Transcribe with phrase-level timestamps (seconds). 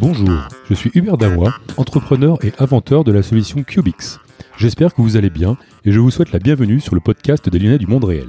[0.00, 4.20] Bonjour, je suis Hubert Damois, entrepreneur et inventeur de la solution Cubix.
[4.56, 7.58] J'espère que vous allez bien et je vous souhaite la bienvenue sur le podcast des
[7.58, 8.28] Lyonnais du monde réel.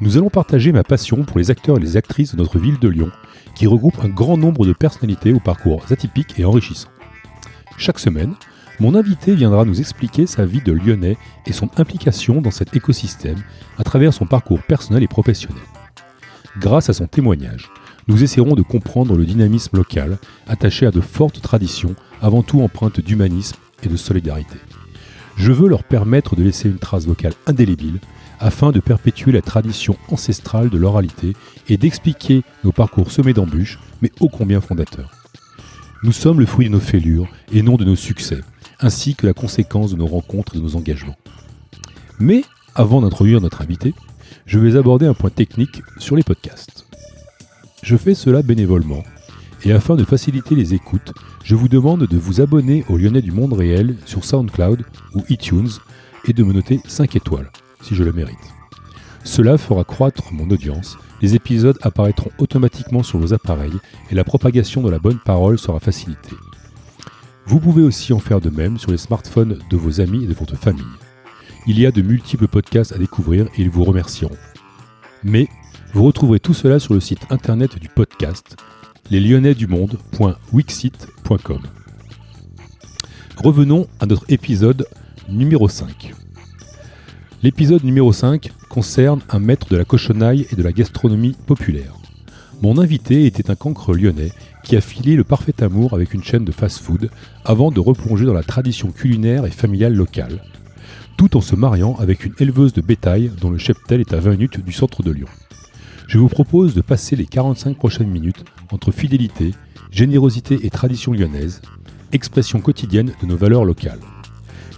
[0.00, 2.88] Nous allons partager ma passion pour les acteurs et les actrices de notre ville de
[2.88, 3.10] Lyon,
[3.54, 6.90] qui regroupe un grand nombre de personnalités aux parcours atypiques et enrichissants.
[7.76, 8.34] Chaque semaine,
[8.80, 11.16] mon invité viendra nous expliquer sa vie de lyonnais
[11.46, 13.42] et son implication dans cet écosystème
[13.76, 15.62] à travers son parcours personnel et professionnel.
[16.58, 17.68] Grâce à son témoignage,
[18.08, 23.00] nous essaierons de comprendre le dynamisme local attaché à de fortes traditions, avant tout empreintes
[23.00, 24.56] d'humanisme et de solidarité.
[25.36, 28.00] Je veux leur permettre de laisser une trace vocale indélébile
[28.40, 31.34] afin de perpétuer la tradition ancestrale de l'oralité
[31.68, 35.12] et d'expliquer nos parcours semés d'embûches, mais ô combien fondateurs.
[36.02, 38.40] Nous sommes le fruit de nos fêlures et non de nos succès,
[38.80, 41.16] ainsi que la conséquence de nos rencontres et de nos engagements.
[42.20, 42.42] Mais,
[42.74, 43.94] avant d'introduire notre invité,
[44.46, 46.87] je vais aborder un point technique sur les podcasts.
[47.88, 49.02] Je fais cela bénévolement,
[49.64, 53.32] et afin de faciliter les écoutes, je vous demande de vous abonner au Lyonnais du
[53.32, 55.70] Monde Réel sur SoundCloud ou iTunes
[56.26, 58.36] et de me noter 5 étoiles, si je le mérite.
[59.24, 63.78] Cela fera croître mon audience, les épisodes apparaîtront automatiquement sur vos appareils
[64.10, 66.36] et la propagation de la bonne parole sera facilitée.
[67.46, 70.34] Vous pouvez aussi en faire de même sur les smartphones de vos amis et de
[70.34, 70.84] votre famille.
[71.66, 74.36] Il y a de multiples podcasts à découvrir et ils vous remercieront.
[75.24, 75.48] Mais
[75.98, 78.54] vous retrouverez tout cela sur le site internet du podcast,
[79.10, 81.62] leslyonnais-du-monde.wixit.com.
[83.42, 84.86] Revenons à notre épisode
[85.28, 86.14] numéro 5.
[87.42, 91.96] L'épisode numéro 5 concerne un maître de la cochonaille et de la gastronomie populaire.
[92.62, 94.30] Mon invité était un cancre lyonnais
[94.62, 97.10] qui a filé le parfait amour avec une chaîne de fast-food
[97.44, 100.44] avant de replonger dans la tradition culinaire et familiale locale,
[101.16, 104.30] tout en se mariant avec une éleveuse de bétail dont le cheptel est à 20
[104.30, 105.26] minutes du centre de Lyon.
[106.08, 108.42] Je vous propose de passer les 45 prochaines minutes
[108.72, 109.52] entre fidélité,
[109.90, 111.60] générosité et tradition lyonnaise,
[112.12, 114.00] expression quotidienne de nos valeurs locales.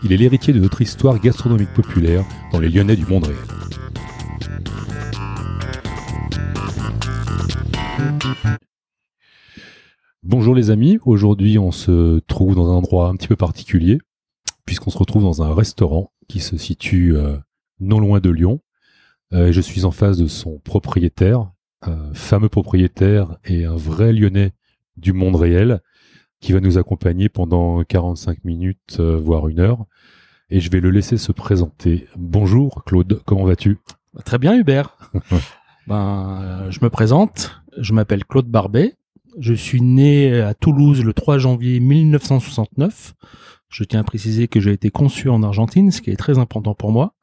[0.03, 3.39] Il est l'héritier de notre histoire gastronomique populaire dans les Lyonnais du monde réel.
[10.25, 13.99] Bonjour les amis, aujourd'hui on se trouve dans un endroit un petit peu particulier,
[14.67, 17.37] puisqu'on se retrouve dans un restaurant qui se situe euh,
[17.79, 18.61] non loin de Lyon.
[19.33, 21.51] Euh, je suis en face de son propriétaire,
[21.83, 24.53] un fameux propriétaire et un vrai lyonnais
[24.97, 25.81] du monde réel,
[26.41, 29.87] qui va nous accompagner pendant 45 minutes, euh, voire une heure.
[30.49, 32.09] Et je vais le laisser se présenter.
[32.17, 33.79] Bonjour Claude, comment vas-tu?
[34.25, 34.99] Très bien Hubert.
[35.87, 38.97] ben, euh, je me présente, je m'appelle Claude Barbet,
[39.39, 43.15] je suis né à Toulouse le 3 janvier 1969.
[43.71, 46.75] Je tiens à préciser que j'ai été conçu en Argentine, ce qui est très important
[46.75, 47.15] pour moi,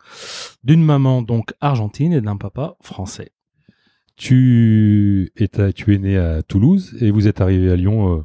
[0.63, 3.31] d'une maman donc argentine et d'un papa français.
[4.15, 8.23] Tu es, tu es né à Toulouse et vous êtes arrivé à Lyon euh,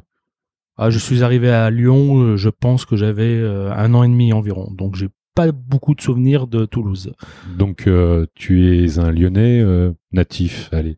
[0.75, 4.07] ah, je suis arrivé à Lyon, euh, je pense que j'avais euh, un an et
[4.07, 7.13] demi environ, donc j'ai pas beaucoup de souvenirs de Toulouse.
[7.57, 9.63] Donc euh, tu es un Lyonnais
[10.11, 10.97] natif, allez,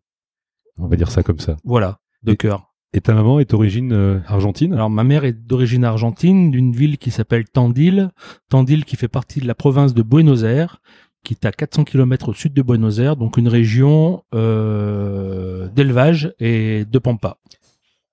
[0.77, 1.57] on va dire ça comme ça.
[1.65, 2.73] Voilà, de cœur.
[2.95, 4.73] Et ta maman est d'origine argentine?
[4.73, 8.09] Alors ma mère est d'origine argentine, d'une ville qui s'appelle Tandil,
[8.49, 10.81] Tandil qui fait partie de la province de Buenos Aires,
[11.23, 16.85] qui est à 400 km au sud de Buenos Aires, donc une région d'élevage et
[16.85, 17.37] de pampa.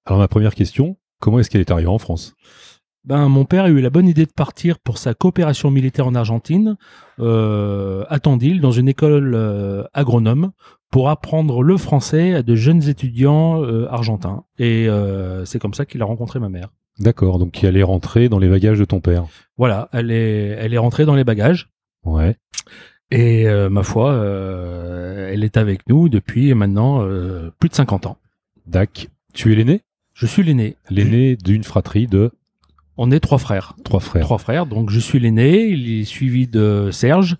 [0.04, 2.34] Alors ma première question, Comment est-ce qu'elle est arrivée en France?
[3.04, 6.16] Ben, mon père a eu la bonne idée de partir pour sa coopération militaire en
[6.16, 6.76] Argentine,
[7.20, 10.50] euh, à Tandil, dans une école euh, agronome,
[10.92, 14.44] pour apprendre le français à de jeunes étudiants euh, argentins.
[14.58, 16.68] Et euh, c'est comme ça qu'il a rencontré ma mère.
[16.98, 19.24] D'accord, donc elle est rentrée dans les bagages de ton père.
[19.56, 21.70] Voilà, elle est, elle est rentrée dans les bagages.
[22.04, 22.36] Ouais.
[23.10, 24.14] Et ma foi,
[25.30, 27.06] elle est avec nous depuis maintenant
[27.58, 28.16] plus de 50 ans.
[28.66, 29.08] Dac.
[29.34, 29.82] Tu es l'aîné?
[30.14, 30.76] Je suis l'aîné.
[30.88, 32.30] L'aîné d'une fratrie de
[32.96, 33.74] On est trois frères.
[33.84, 34.24] Trois frères.
[34.24, 34.66] Trois frères.
[34.66, 37.36] Donc je suis l'aîné, il est suivi de Serge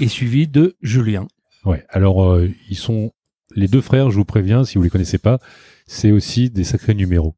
[0.00, 1.28] et suivi de Julien.
[1.64, 1.84] Ouais.
[1.90, 3.12] Alors euh, ils sont
[3.54, 5.38] les deux frères, je vous préviens, si vous les connaissez pas,
[5.86, 7.34] c'est aussi des sacrés numéros.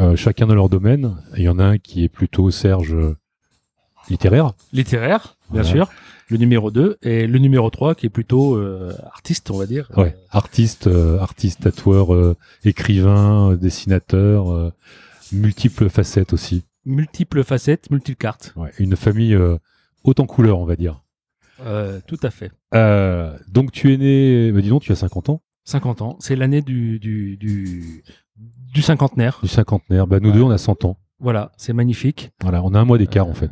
[0.00, 1.16] Euh, chacun dans leur domaine.
[1.36, 3.16] Il y en a un qui est plutôt Serge euh,
[4.08, 4.52] littéraire.
[4.72, 5.90] Littéraire, bien sûr
[6.32, 9.90] le numéro 2 et le numéro 3 qui est plutôt euh, artiste, on va dire.
[9.96, 14.72] Ouais, artiste, euh, artiste, tatoueur, euh, écrivain, dessinateur,
[15.30, 16.64] multiples facettes aussi.
[16.84, 18.54] Multiples facettes, multiples cartes.
[18.56, 19.38] Ouais, une famille
[20.04, 21.01] en couleur, on va dire.
[22.06, 22.50] Tout à fait.
[23.48, 26.60] donc tu es né, bah, dis donc, tu as 50 ans 50 ans, c'est l'année
[26.60, 28.02] du, du, du,
[28.36, 29.38] du, cinquantenaire.
[29.42, 30.98] Du cinquantenaire, bah, nous deux on a 100 ans.
[31.20, 32.32] Voilà, c'est magnifique.
[32.42, 33.50] Voilà, on a un mois d'écart en fait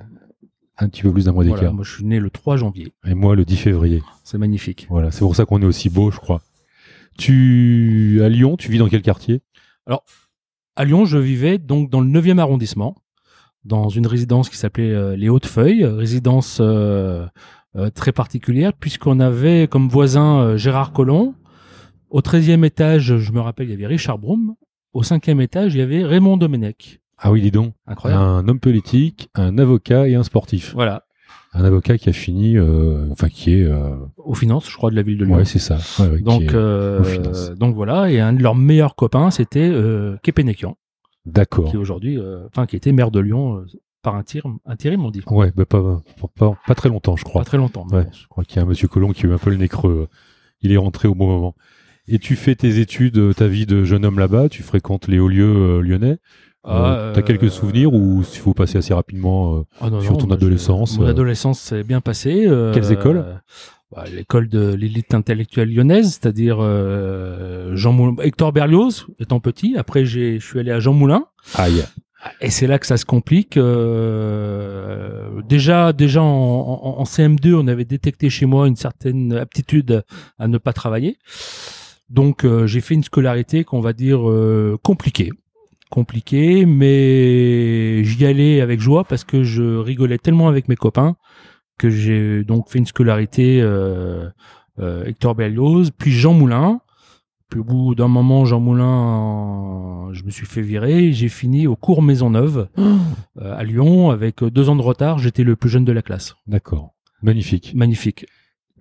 [0.81, 1.73] un petit peu plus d'un mois d'écart.
[1.73, 2.93] moi, je suis né le 3 janvier.
[3.07, 4.03] Et moi, le 10 février.
[4.25, 4.87] C'est magnifique.
[4.91, 6.41] Voilà, c'est pour ça qu'on est aussi beau, je crois.
[7.19, 9.43] Tu à Lyon, tu vis dans quel quartier?
[10.77, 12.97] À Lyon, je vivais donc dans le 9e arrondissement,
[13.65, 17.27] dans une résidence qui s'appelait euh, les Hautes-Feuilles, résidence euh, euh,
[17.95, 21.35] très particulière, puisqu'on avait comme voisin euh, Gérard Collomb.
[22.11, 24.55] Au 13e étage, je me rappelle, il y avait Richard Broom.
[24.93, 27.01] Au cinquième étage, il y avait Raymond Domenech.
[27.19, 27.75] Ah oui, dis donc.
[27.87, 28.23] Incroyable.
[28.23, 30.73] Un homme politique, un avocat et un sportif.
[30.75, 31.05] Voilà.
[31.53, 34.97] Un avocat qui a fini, euh, enfin qui est, euh, Aux finances, je crois, de
[34.97, 35.37] la ville de Lyon.
[35.37, 35.79] ouais, c'est ça.
[35.99, 38.11] Ouais, ouais, qui donc, euh, donc voilà.
[38.11, 40.77] Et un de leurs meilleurs copains, c'était euh, Kepenekian,
[41.27, 41.71] D'accord.
[41.71, 43.67] qui aujourd'hui, euh, enfin, qui était maire de Lyon euh,
[44.03, 45.23] par intérim, intérim, on dit.
[45.31, 47.43] Ouais, bah, pas, pas, pas, pas très longtemps, je crois.
[47.43, 47.87] Pas très longtemps.
[47.91, 49.57] Ouais, je crois qu'il y a un monsieur Colomb qui a eu un peu le
[49.57, 50.09] nez creux.
[50.63, 51.55] Il est rentré au bon moment.
[52.09, 55.19] Et tu fais tes études, euh, ta vie de jeune homme là-bas, tu fréquentes les
[55.21, 55.45] hauts lieux
[55.79, 56.19] euh, lyonnais.
[56.65, 60.01] Ah, Euh, T'as euh, quelques souvenirs ou il faut passer assez rapidement euh, Ah non,
[60.03, 62.47] sur non, ton adolescence, Mon euh, adolescence s'est bien passée.
[62.47, 63.19] euh, Quelles écoles?
[63.27, 63.35] euh,
[63.95, 69.77] bah, L'école de l'élite intellectuelle lyonnaise, c'est-à-dire euh, Jean Moulin, Hector Berlioz, étant petit.
[69.79, 71.25] Après, j'ai- je suis allé à Jean Moulin.
[71.55, 71.83] Aïe.
[72.41, 73.57] Et c'est là que ça se complique.
[73.57, 80.03] euh, déjà, déjà en, en- en CM2, on avait détecté chez moi une certaine aptitude
[80.39, 81.17] à ne pas travailler.
[82.09, 85.31] Donc, euh, j'ai fait une scolarité qu'on va dire euh, compliquée,
[85.91, 91.17] compliquée, mais j'y allais avec joie parce que je rigolais tellement avec mes copains
[91.79, 94.29] que j'ai donc fait une scolarité euh,
[95.07, 96.81] Hector Berlioz, puis Jean Moulin.
[97.51, 101.13] Puis au bout d'un moment, Jean Moulin, euh, je me suis fait virer.
[101.13, 105.19] J'ai fini au cours Maisonneuve euh, à Lyon avec deux ans de retard.
[105.19, 106.37] J'étais le plus jeune de la classe.
[106.47, 106.95] D'accord.
[107.23, 107.73] Magnifique.
[107.75, 108.27] Magnifique.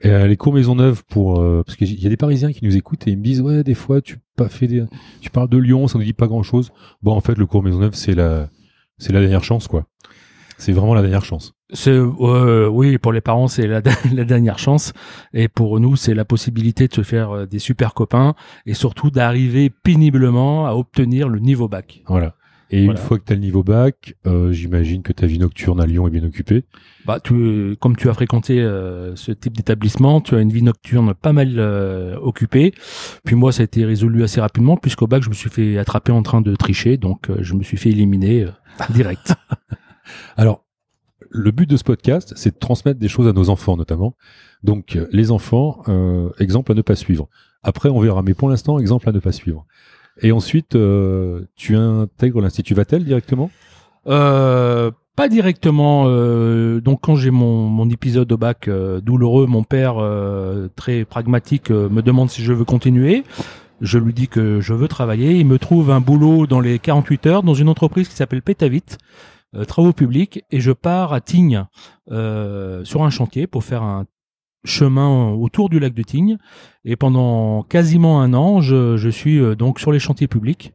[0.01, 2.77] Et, euh, les cours Maisonneuve pour euh, parce qu'il y a des Parisiens qui nous
[2.77, 4.86] écoutent et ils me disent ouais des fois tu pas fait des...
[5.19, 6.72] tu parles de Lyon ça nous dit pas grand chose.
[7.01, 8.50] Bon en fait le cours Maisonneuve c'est la
[8.98, 9.88] c'est la dernière chance quoi.
[10.57, 11.54] C'est vraiment la dernière chance.
[11.71, 13.81] C'est euh, oui pour les parents c'est la,
[14.13, 14.92] la dernière chance
[15.33, 18.33] et pour nous c'est la possibilité de se faire euh, des super copains
[18.66, 22.01] et surtout d'arriver péniblement à obtenir le niveau bac.
[22.07, 22.33] Voilà.
[22.71, 23.00] Et Voilà.
[23.00, 25.88] une fois que tu as le niveau bac, euh, j'imagine que ta vie nocturne à
[25.88, 26.66] Lyon est bien occupée.
[27.06, 31.15] Bah, tu, comme tu as fréquenté euh, ce type d'établissement, tu as une vie nocturne
[31.15, 32.75] pas mal euh, occupée.
[33.25, 36.12] Puis moi, ça a été résolu assez rapidement, puisqu'au bac, je me suis fait attraper
[36.12, 38.51] en train de tricher, donc euh, je me suis fait éliminer euh,
[38.92, 39.33] direct.
[40.38, 40.63] Alors,
[41.30, 44.16] le but de ce podcast, c'est de transmettre des choses à nos enfants notamment.
[44.63, 47.27] Donc, euh, les enfants, euh, exemple à ne pas suivre.
[47.63, 48.21] Après, on verra.
[48.24, 49.66] Mais pour l'instant, exemple à ne pas suivre.
[50.21, 53.50] Et ensuite, euh, tu intègres l'Institut Vatel directement?
[54.07, 56.06] Euh, pas directement.
[56.80, 59.95] donc quand j'ai mon, mon épisode au bac douloureux, mon père
[60.77, 63.25] très pragmatique me demande si je veux continuer.
[63.81, 65.33] Je lui dis que je veux travailler.
[65.33, 68.83] Il me trouve un boulot dans les 48 heures dans une entreprise qui s'appelle Pétavit,
[69.56, 71.66] euh, travaux publics, et je pars à Tignes
[72.12, 74.06] euh, sur un chantier pour faire un
[74.63, 76.38] chemin autour du lac de Tignes.
[76.86, 80.74] Et pendant quasiment un an, je, je suis euh, donc sur les chantiers publics.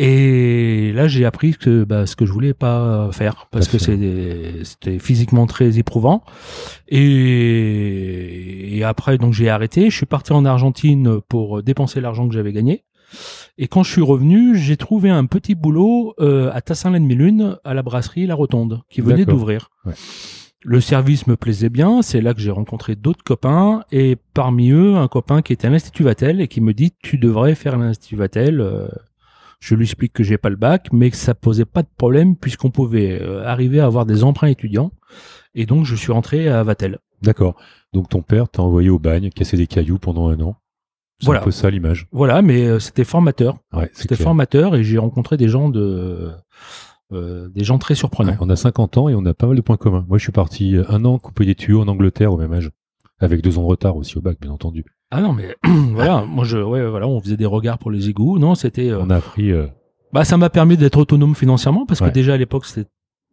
[0.00, 4.98] Et là, j'ai appris que bah, ce que je voulais pas faire parce que c'était
[5.00, 6.22] physiquement très éprouvant.
[6.86, 9.90] Et, et après, donc j'ai arrêté.
[9.90, 12.84] Je suis parti en Argentine pour dépenser l'argent que j'avais gagné.
[13.56, 17.82] Et quand je suis revenu, j'ai trouvé un petit boulot euh, à Tassin-l'Ennemi-Lune, à la
[17.82, 19.70] brasserie La Rotonde, qui venait d'ouvrir.
[19.84, 19.94] Ouais.
[20.64, 22.02] Le service me plaisait bien.
[22.02, 23.84] C'est là que j'ai rencontré d'autres copains.
[23.92, 27.16] Et parmi eux, un copain qui était à l'Institut Vatel et qui me dit Tu
[27.16, 28.60] devrais faire l'Institut Vatel.
[28.60, 28.88] Euh,
[29.60, 32.36] je lui explique que j'ai pas le bac, mais que ça posait pas de problème
[32.36, 34.92] puisqu'on pouvait euh, arriver à avoir des emprunts étudiants.
[35.54, 36.98] Et donc, je suis rentré à Vatel.
[37.22, 37.56] D'accord.
[37.92, 40.56] Donc, ton père t'a envoyé au bagne, casser des cailloux pendant un an.
[41.20, 41.40] C'est Voilà.
[41.40, 42.06] un peu ça l'image.
[42.12, 43.56] Voilà, mais euh, c'était formateur.
[43.72, 46.30] Ouais, C'était formateur et j'ai rencontré des gens de,
[47.12, 48.32] euh, des gens très surprenants.
[48.32, 50.04] Ouais, on a 50 ans et on a pas mal de points communs.
[50.08, 52.70] Moi, je suis parti euh, un an couper des tuyaux en Angleterre au même âge.
[53.20, 54.84] Avec deux ans de retard aussi au bac, bien entendu.
[55.10, 55.56] Ah non, mais
[55.92, 58.38] voilà, moi je, ouais, voilà, on faisait des regards pour les égouts.
[58.38, 59.50] Non, c'était, euh, On a appris.
[59.50, 59.66] euh,
[60.12, 62.10] bah, ça m'a permis d'être autonome financièrement parce Ouais.
[62.10, 62.88] que déjà à l'époque c'était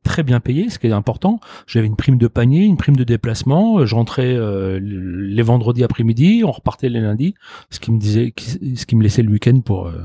[0.05, 1.39] très bien payé, ce qui est important.
[1.67, 3.79] J'avais une prime de panier, une prime de déplacement.
[3.79, 7.33] Euh, Je rentrais euh, les vendredis après-midi, on repartait les lundis,
[7.69, 9.87] ce qui me disait, ce qui me laissait le week-end pour.
[9.87, 10.01] euh,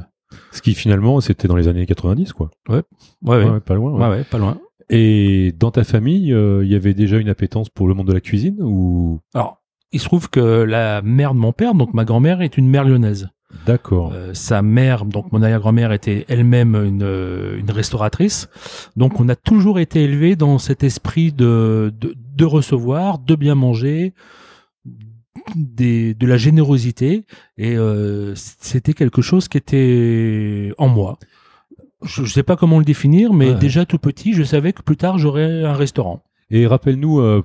[0.52, 2.50] Ce qui finalement, c'était dans les années 90, quoi.
[2.68, 2.82] Ouais,
[3.22, 3.92] ouais, Ouais, pas loin.
[3.92, 4.00] ouais.
[4.00, 4.58] ouais, ouais, pas loin.
[4.88, 8.12] Et dans ta famille, euh, il y avait déjà une appétence pour le monde de
[8.12, 9.20] la cuisine ou?
[9.34, 12.68] Alors, il se trouve que la mère de mon père, donc ma grand-mère, est une
[12.68, 13.28] mère lyonnaise.
[13.66, 14.12] D'accord.
[14.14, 18.48] Euh, sa mère, donc mon arrière-grand-mère, était elle-même une, euh, une restauratrice.
[18.96, 23.54] Donc on a toujours été élevé dans cet esprit de, de, de recevoir, de bien
[23.54, 24.14] manger,
[25.56, 27.24] des, de la générosité.
[27.58, 31.18] Et euh, c'était quelque chose qui était en moi.
[32.02, 33.58] Je ne sais pas comment le définir, mais Ouais.
[33.58, 36.22] déjà tout petit, je savais que plus tard j'aurais un restaurant.
[36.50, 37.42] Et rappelle-nous, euh,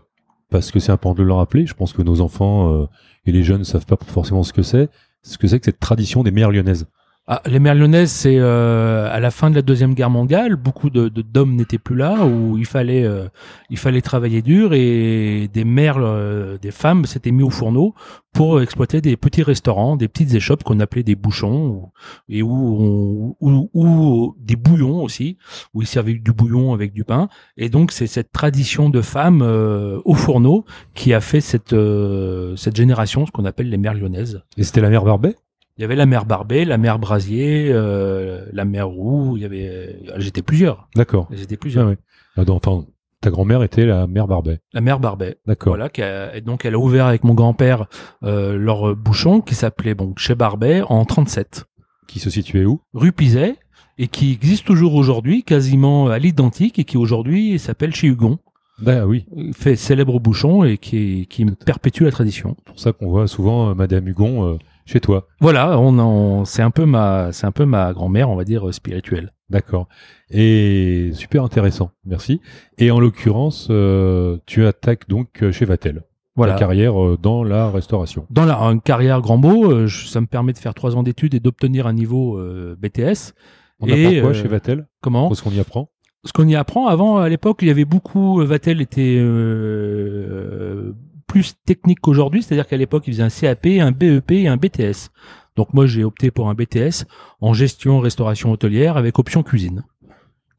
[0.49, 2.87] parce que c'est important de le rappeler, je pense que nos enfants
[3.25, 4.89] et les jeunes ne savent pas forcément ce que c'est,
[5.25, 6.85] ce que c'est que cette tradition des mères lyonnaises.
[7.27, 10.55] Ah, les mers lyonnaises, c'est euh, à la fin de la deuxième guerre mondiale.
[10.57, 13.27] Beaucoup de d'hommes n'étaient plus là, où il fallait euh,
[13.71, 17.95] il fallait travailler dur et des mères, euh, des femmes s'étaient mis au fourneau
[18.31, 21.91] pour exploiter des petits restaurants, des petites échoppes qu'on appelait des bouchons, ou-
[22.29, 25.37] et où, on- où, où des bouillons aussi,
[25.73, 27.27] où ils servaient du bouillon avec du pain.
[27.57, 30.63] Et donc c'est cette tradition de femmes euh, au fourneau
[30.93, 34.43] qui a fait cette euh, cette génération, ce qu'on appelle les mères lyonnaises.
[34.57, 35.35] Et c'était la mère Barbet?
[35.77, 39.35] Il y avait la mère Barbet, la mère Brasier, euh, la mère Roux.
[39.35, 40.87] Il y avait, euh, j'étais plusieurs.
[40.95, 41.27] D'accord.
[41.31, 41.93] J'étais Ah plusieurs.
[42.37, 42.85] Ah, donc, enfin,
[43.19, 44.59] ta grand-mère était la mère Barbet.
[44.73, 45.37] La mère Barbet.
[45.45, 45.71] D'accord.
[45.71, 45.89] Voilà.
[45.89, 47.87] Qui a, et donc elle a ouvert avec mon grand-père
[48.23, 51.65] euh, leur bouchon qui s'appelait donc chez Barbet en 37,
[52.07, 52.79] Qui se situait où?
[52.93, 53.57] Rue Pizet,
[53.97, 58.39] et qui existe toujours aujourd'hui, quasiment à l'identique, et qui aujourd'hui s'appelle chez Hugon.
[58.85, 59.25] Ah oui.
[59.53, 62.55] Fait célèbre bouchon et qui, qui perpétue la tradition.
[62.57, 65.27] C'est pour ça qu'on voit souvent euh, Madame Hugon euh, chez toi.
[65.41, 68.67] Voilà, on, en- c'est un peu ma, c'est un peu ma grand-mère, on va dire
[68.67, 69.33] euh, spirituelle.
[69.49, 69.87] D'accord.
[70.31, 71.91] Et super intéressant.
[72.05, 72.41] Merci.
[72.77, 76.03] Et en l'occurrence, euh, tu attaques donc euh, chez Vatel.
[76.35, 76.53] Voilà.
[76.53, 78.25] Ta carrière dans la restauration.
[78.29, 81.39] Dans la, une carrière grand mot, ça me permet de faire trois ans d'études et
[81.39, 83.33] d'obtenir un niveau euh, BTS.
[83.79, 84.87] On Et, apprend quoi chez Vatel?
[85.01, 85.29] Comment?
[85.29, 85.89] Qu'est-ce qu'on y apprend?
[86.25, 88.43] Ce qu'on y apprend avant, à l'époque, il y avait beaucoup.
[88.43, 90.93] Vatel était euh,
[91.27, 95.09] plus technique qu'aujourd'hui, c'est-à-dire qu'à l'époque, il faisait un CAP, un BEP et un BTS.
[95.55, 97.05] Donc moi, j'ai opté pour un BTS
[97.41, 99.83] en gestion restauration hôtelière avec option cuisine.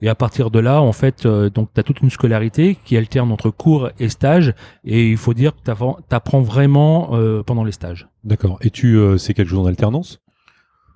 [0.02, 2.96] Et à partir de là, en fait, euh, donc tu as toute une scolarité qui
[2.96, 4.54] alterne entre cours et stages,
[4.84, 8.08] et il faut dire que tu apprends vraiment euh, pendant les stages.
[8.22, 8.58] D'accord.
[8.60, 10.20] Et tu, euh, c'est quelque chose en alternance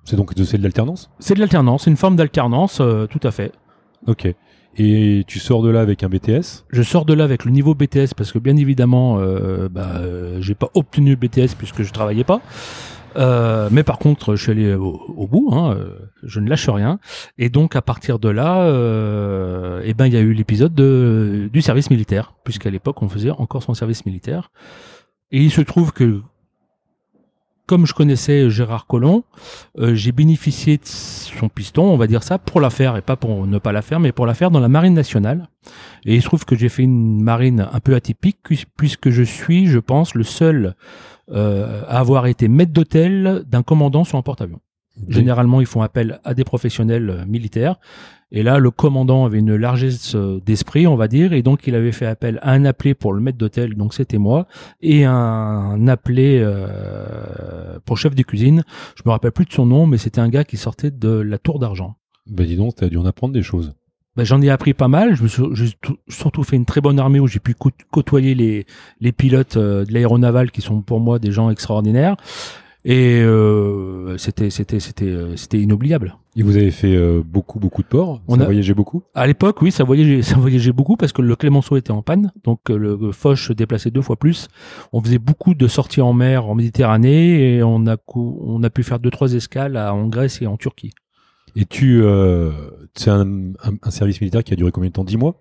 [0.03, 1.09] C'est donc c'est de l'alternance?
[1.19, 3.51] C'est de l'alternance, c'est une forme d'alternance, euh, tout à fait.
[4.05, 4.27] Ok.
[4.77, 7.75] Et tu sors de là avec un BTS Je sors de là avec le niveau
[7.75, 11.91] BTS parce que bien évidemment, euh, bah, euh, j'ai pas obtenu le BTS puisque je
[11.91, 12.41] travaillais pas.
[13.17, 15.49] Euh, mais par contre, je suis allé au, au bout.
[15.51, 16.99] Hein, euh, je ne lâche rien.
[17.37, 21.49] Et donc à partir de là, euh, eh ben il y a eu l'épisode de-
[21.51, 24.51] du service militaire, puisqu'à l'époque on faisait encore son service militaire.
[25.31, 26.21] Et il se trouve que
[27.71, 29.23] comme je connaissais Gérard Collomb,
[29.79, 33.15] euh, j'ai bénéficié de son piston, on va dire ça, pour la faire et pas
[33.15, 35.47] pour ne pas la faire, mais pour la faire dans la marine nationale.
[36.03, 39.23] Et il se trouve que j'ai fait une marine un peu atypique puis- puisque je
[39.23, 40.75] suis, je pense, le seul
[41.31, 44.59] euh, à avoir été maître d'hôtel d'un commandant sur un porte-avions.
[45.07, 47.77] Généralement, ils font appel à des professionnels euh, militaires.
[48.33, 51.75] Et là, le commandant avait une largesse euh, d'esprit, on va dire, et donc il
[51.75, 54.47] avait fait appel à un appelé pour le maître d'hôtel, donc c'était moi,
[54.81, 58.63] et un appelé euh, pour chef de cuisine.
[58.95, 61.37] Je me rappelle plus de son nom, mais c'était un gars qui sortait de la
[61.37, 61.95] Tour d'Argent.
[62.27, 63.73] Bah dis donc, t'as dû en apprendre des choses.
[64.15, 65.15] Ben, j'en ai appris pas mal.
[65.15, 67.71] Je me suis j'ai tout- surtout fait une très bonne armée où j'ai pu cô-
[67.91, 68.65] côtoyer les,
[68.99, 72.15] les pilotes euh, de l'aéronaval qui sont pour moi des gens extraordinaires.
[72.83, 76.17] Et euh, c'était c'était c'était euh, c'était inoubliable.
[76.35, 79.03] Et vous avez fait euh, beaucoup, beaucoup de ports On Ça a- voyageait beaucoup?
[79.13, 82.31] À l'époque, oui, ça voyageait, ça voyageait beaucoup parce que le Clémenceau était en panne,
[82.43, 84.47] donc euh, le Foch se déplaçait deux fois plus.
[84.93, 88.81] On faisait beaucoup de sorties en mer, en Méditerranée, et on a on a pu
[88.83, 90.91] faire deux trois escales à, en Grèce et en Turquie.
[91.55, 92.51] Et tu, euh,
[92.95, 93.27] c'est un,
[93.63, 95.03] un- un service militaire qui a duré combien de temps?
[95.03, 95.35] 10 mois?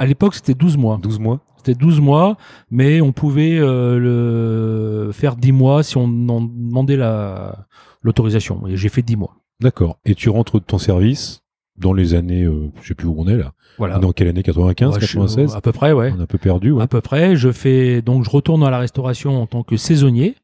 [0.00, 0.98] À l'époque, c'était 12 mois.
[1.02, 2.36] 12 mois C'était 12 mois,
[2.70, 7.66] mais on pouvait euh, le faire 10 mois si on en demandait la
[8.02, 8.66] l'autorisation.
[8.66, 9.36] Et j'ai fait 10 mois.
[9.60, 9.98] D'accord.
[10.06, 11.42] Et tu rentres de ton service
[11.76, 13.52] dans les années, euh, je sais plus où on est là.
[13.78, 13.98] Voilà.
[13.98, 14.42] Dans quelle année?
[14.42, 16.12] 95, Ouais, je- 96 À peu près, ouais.
[16.16, 16.82] On a un peu perdu, ouais.
[16.82, 17.36] À peu près.
[17.36, 20.34] Je fais donc je retourne à la restauration en tant que saisonnier,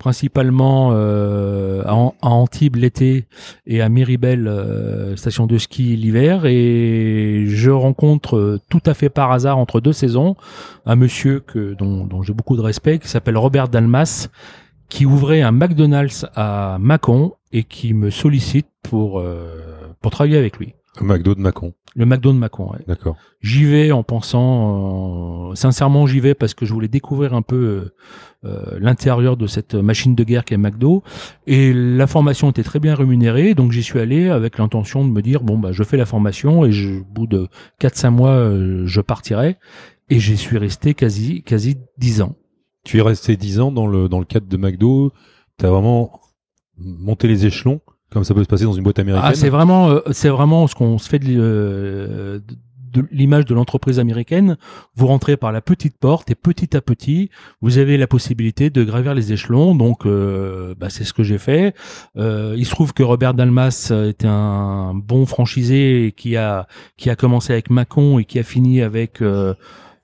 [0.00, 3.26] principalement euh, à, An- à Antibes l'été
[3.66, 6.46] et à Miribel euh, station de ski l'hiver.
[6.46, 10.34] Et je rencontre euh, tout à fait par hasard entre deux saisons
[10.86, 14.28] un monsieur que dont, dont j'ai beaucoup de respect qui s'appelle Robert Dalmas
[14.88, 19.22] qui ouvrait un McDonald's à Mâcon et qui me sollicite pour
[20.00, 20.74] pour travailler avec lui.
[21.00, 21.74] Au McDo de Mâcon.
[21.94, 22.72] Le McDo de Mâcon.
[22.72, 22.80] ouais.
[22.86, 23.16] D'accord.
[23.40, 27.56] J'y vais en pensant, euh, sincèrement, j'y vais parce que je voulais découvrir un peu
[27.56, 27.94] euh,
[28.44, 31.02] euh, l'intérieur de cette machine de guerre qu'est McDo.
[31.46, 35.22] Et la formation était très bien rémunérée, donc j'y suis allé avec l'intention de me
[35.22, 37.48] dire bon bah je fais la formation et je, au bout de
[37.80, 39.56] 4-5 mois euh, je partirai.
[40.08, 42.36] Et j'y suis resté quasi quasi 10 ans.
[42.84, 45.12] Tu es resté 10 ans dans le, dans le cadre de McDo.
[45.58, 46.20] Tu as vraiment
[46.78, 47.80] monté les échelons,
[48.12, 49.30] comme ça peut se passer dans une boîte américaine.
[49.32, 52.38] Ah, c'est vraiment, euh, c'est vraiment ce qu'on se fait de, euh,
[52.92, 54.56] de- l'image de l'entreprise américaine.
[54.96, 58.82] Vous rentrez par la petite porte et petit à petit, vous avez la possibilité de
[58.82, 59.76] gravir les échelons.
[59.76, 61.72] Donc, euh, bah, c'est ce que j'ai fait.
[62.16, 67.14] Euh, il se trouve que Robert Dalmas était un bon franchisé qui a qui a
[67.16, 69.22] commencé avec Macon et qui a fini avec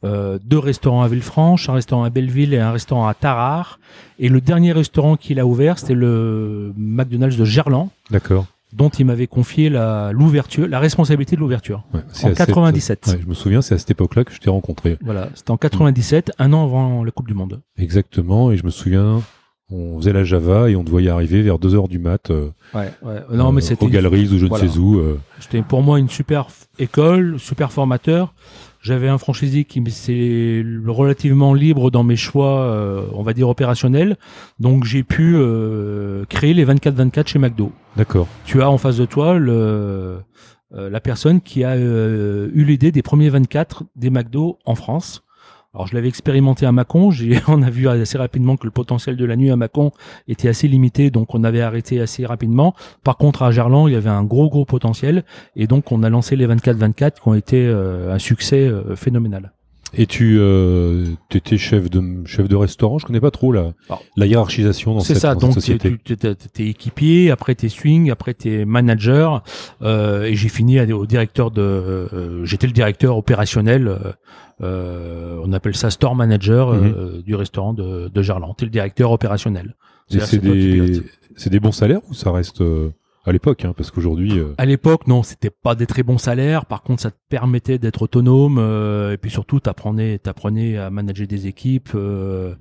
[0.06, 3.78] euh, deux restaurants à Villefranche, un restaurant à Belleville et un restaurant à Tarare.
[4.18, 8.46] Et le dernier restaurant qu'il a ouvert, c'était le McDonald's de Gerland D'accord.
[8.72, 11.84] dont il m'avait confié la l'ouverture, la responsabilité de l'ouverture.
[11.94, 13.06] Ouais, En à cette- 97.
[13.08, 14.96] ouais, je me souviens, c'est à cette époque-là que je t'ai rencontré.
[15.02, 17.60] Voilà, c'était en 97, un an avant la Coupe du Monde.
[17.78, 19.22] Exactement, et je me souviens,
[19.70, 22.90] on faisait la Java et on te voyait arriver vers 2h du mat euh, Ouais,
[23.02, 23.20] ouais.
[23.32, 24.68] Non, mais euh, c'était aux galeries ou je ne voilà.
[24.68, 24.98] sais où.
[24.98, 26.46] euh, C'était pour moi une super
[26.78, 28.32] école, super formateur.
[28.86, 33.48] J'avais un franchisé qui me c'est relativement libre dans mes choix, euh, on va dire
[33.48, 34.16] opérationnels.
[34.60, 37.72] Donc j'ai pu euh, créer les 24-24 chez McDo.
[37.96, 38.28] D'accord.
[38.44, 40.18] Tu as en face de toi le,
[40.72, 45.24] euh, la personne qui a euh, eu l'idée des premiers 24 des McDo en France.
[45.76, 47.10] Alors je l'avais expérimenté à Mâcon,
[47.48, 49.92] on a vu assez rapidement que le potentiel de la nuit à Mâcon
[50.26, 52.74] était assez limité, donc on avait arrêté assez rapidement.
[53.04, 56.08] Par contre à Gerland, il y avait un gros gros potentiel et donc on a
[56.08, 59.52] lancé les 24-24 qui ont été euh, un succès euh, phénoménal.
[59.94, 64.02] Et tu euh, étais chef de chef de restaurant, je connais pas trop la Alors,
[64.16, 65.96] la hiérarchisation dans C'est cette, ça, dans cette donc t'es- société.
[66.04, 69.42] tu t'es t'es équipier, après t'es swing, après t'es manager,
[69.82, 73.98] euh, et j'ai fini au directeur de, euh, j'étais le directeur opérationnel, euh,
[74.62, 76.94] euh, on appelle ça store manager Mhm.
[76.96, 78.54] euh, du restaurant de, de Gerland.
[78.56, 79.76] T'es le directeur opérationnel.
[80.08, 81.02] C'est c'est des
[81.36, 82.62] c'est des bons salaires ou ça reste
[83.26, 86.64] à l'époque hein, parce qu'aujourd'hui euh, À l'époque, non, c'était pas des très bons salaires.
[86.64, 91.26] Par contre, ça te permettait d'être autonome euh, et puis surtout, t'apprenais, t'apprenais à manager
[91.26, 91.90] des équipes.
[91.94, 92.54] euh,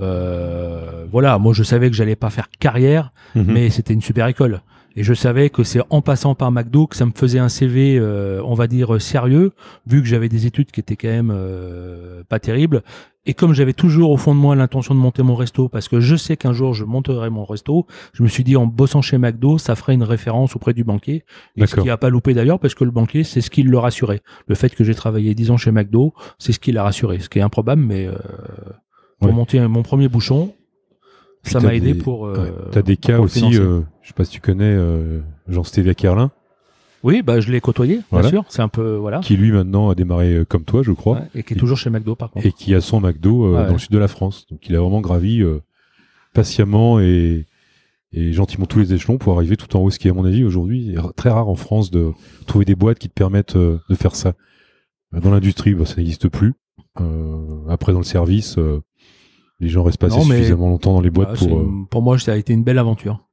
[0.00, 3.44] euh, voilà, moi, je savais que j'allais pas faire carrière, mhm.
[3.48, 4.60] mais c'était une super école.
[4.96, 7.96] Et je savais que c'est en passant par McDo que ça me faisait un CV,
[7.98, 9.52] euh, on va dire, sérieux,
[9.86, 12.82] vu que j'avais des études qui étaient quand même euh, pas terribles.
[13.26, 16.00] Et comme j'avais toujours au fond de moi l'intention de monter mon resto, parce que
[16.00, 19.18] je sais qu'un jour je monterai mon resto, je me suis dit en bossant chez
[19.18, 21.24] McDo, ça ferait une référence auprès du banquier.
[21.56, 23.78] Et ce qui a pas loupé d'ailleurs, parce que le banquier, c'est ce qui le
[23.78, 24.22] rassurait.
[24.48, 27.20] Le fait que j'ai travaillé 10 ans chez McDo, c'est ce qui l'a rassuré.
[27.20, 28.14] Ce qui est improbable, mais euh,
[29.20, 29.34] pour Ouais.
[29.34, 30.54] monter mon premier bouchon,
[31.42, 32.26] ça m'a aidé des- pour.
[32.26, 35.94] euh, ouais, T'as des cas aussi, euh, je sais pas si tu connais euh, Jean-Stéphane
[35.94, 36.30] Kerlin,
[37.02, 38.28] Oui, bah je l'ai côtoyé, bien Voilà.
[38.28, 38.44] sûr.
[38.48, 39.20] C'est un peu voilà.
[39.20, 41.78] qui lui maintenant a démarré euh, comme toi, je crois, Ouais, et qui est toujours
[41.78, 42.44] chez McDo par contre.
[42.46, 43.66] et qui a son McDo euh, Ouais.
[43.66, 44.46] dans le sud de la France.
[44.50, 45.60] Donc il a vraiment gravi euh,
[46.34, 47.46] patiemment et,
[48.12, 49.90] et gentiment tous les échelons pour arriver tout en haut.
[49.90, 52.12] Ce qui, à mon avis, aujourd'hui, est très rare en France de
[52.46, 54.34] trouver des boîtes qui te permettent euh, de faire ça.
[55.14, 56.52] Euh, Dans l'industrie, bah, ça n'existe plus.
[57.00, 57.36] Euh,
[57.68, 58.80] après, dans le service, euh,
[59.60, 61.58] les gens restent pas Non, assez mais- suffisamment longtemps dans les boîtes Ah, pour.
[61.58, 63.24] euh, pour moi, ça a été une belle aventure.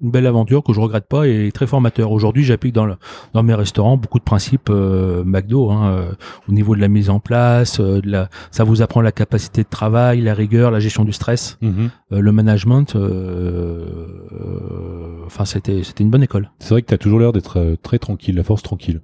[0.00, 2.12] Une belle aventure que je regrette pas et très formateur.
[2.12, 2.94] Aujourd'hui, j'applique dans, le-
[3.34, 6.12] dans mes restaurants beaucoup de principes euh, McDo hein, euh,
[6.48, 7.80] au niveau de la mise en place.
[7.80, 11.12] euh, de la, ça vous apprend la capacité de travail, la rigueur, la gestion du
[11.12, 11.90] stress, mhm.
[12.12, 12.94] euh, le management.
[12.94, 13.88] euh,
[14.32, 16.50] euh, Enfin, c'était c'était une bonne école.
[16.60, 19.00] C'est vrai que tu as toujours l'air d'être très tranquille, la force tranquille.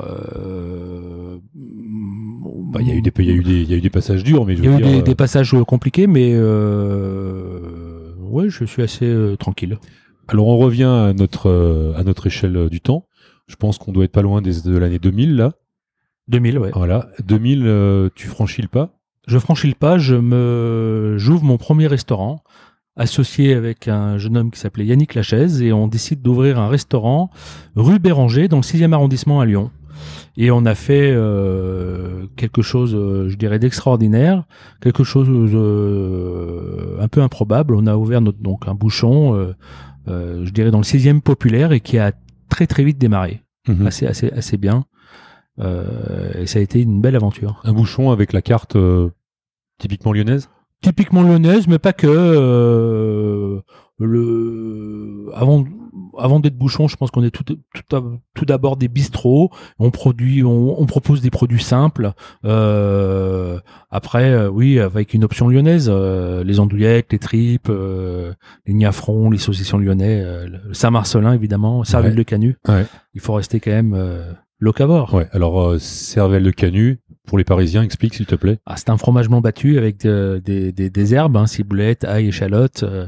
[0.00, 1.36] Euh,
[2.72, 3.80] Bah, Il y, a eu des- il y, a eu des- il y a eu
[3.80, 7.60] des passages durs, mais Il y a eu des, des passages compliqués, mais euh,
[8.20, 9.78] ouais, je suis assez tranquille.
[10.28, 13.06] Alors on revient à notre euh, à notre échelle euh, du temps.
[13.46, 15.52] Je pense qu'on doit être pas loin des, de l'année 2000 là.
[16.28, 16.70] 2000, ouais.
[16.74, 18.98] Voilà, 2000, euh, tu franchis le pas?
[19.28, 22.42] Je franchis le pas, je me, j'ouvre mon premier restaurant,
[22.96, 27.30] associé avec un jeune homme qui s'appelait Yannick Lachaise, et on décide d'ouvrir un restaurant
[27.76, 29.70] rue Béranger, dans le 6e arrondissement à Lyon.
[30.36, 34.44] Et on a fait euh, quelque chose, euh, je dirais, d'extraordinaire,
[34.80, 37.74] quelque chose euh, un peu improbable.
[37.74, 39.54] On a ouvert notre, donc un bouchon,
[40.06, 42.12] je dirais, dans le 6e populaire, et qui a
[42.48, 43.86] très très vite démarré, Mhm.
[43.86, 44.84] assez assez assez bien.
[45.58, 47.60] Euh, et ça a été une belle aventure.
[47.64, 49.10] Un bouchon avec la carte euh,
[49.78, 50.48] typiquement lyonnaise?
[50.82, 52.06] typiquement lyonnaise, mais pas que.
[52.06, 53.60] euh,
[53.98, 55.64] le avant
[56.18, 57.58] avant d'être bouchon, je pense qu'on est tout tout,
[58.34, 59.50] tout d'abord des bistrots.
[59.78, 62.12] On produit, on, on propose des produits simples.
[62.44, 63.58] Euh,
[63.90, 68.32] après, euh, oui, avec une option lyonnaise, euh, les andouillettes, les tripes, euh,
[68.66, 72.16] les niafrons, les saucissons lyonnais, euh, le Saint-Marcelin évidemment, cervelle Ouais.
[72.18, 72.56] de canut.
[72.68, 72.86] Ouais.
[73.14, 75.14] Il faut rester quand même euh, locavore.
[75.14, 75.26] Ouais.
[75.32, 78.58] Alors euh, cervelle de canut pour les Parisiens, explique s'il te plaît.
[78.66, 82.28] Ah, c'est un fromage blanc battu avec de- des, des, des herbes, hein, ciboulette, ail,
[82.28, 82.82] échalote.
[82.84, 83.06] Euh,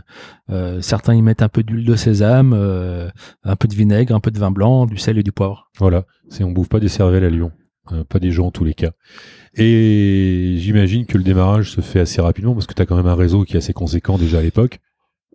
[0.50, 3.08] euh, certains y mettent un peu d'huile de sésame, euh,
[3.44, 5.70] un peu de vinaigre, un peu de vin blanc, du sel et du poivre.
[5.78, 7.52] Voilà, c'est on bouffe pas des cervelles à Lyon,
[7.92, 8.90] Euh, pas des gens en tous les cas.
[9.54, 13.06] Et j'imagine que le démarrage se fait assez rapidement parce que tu as quand même
[13.06, 14.78] un réseau qui est assez conséquent déjà à l'époque.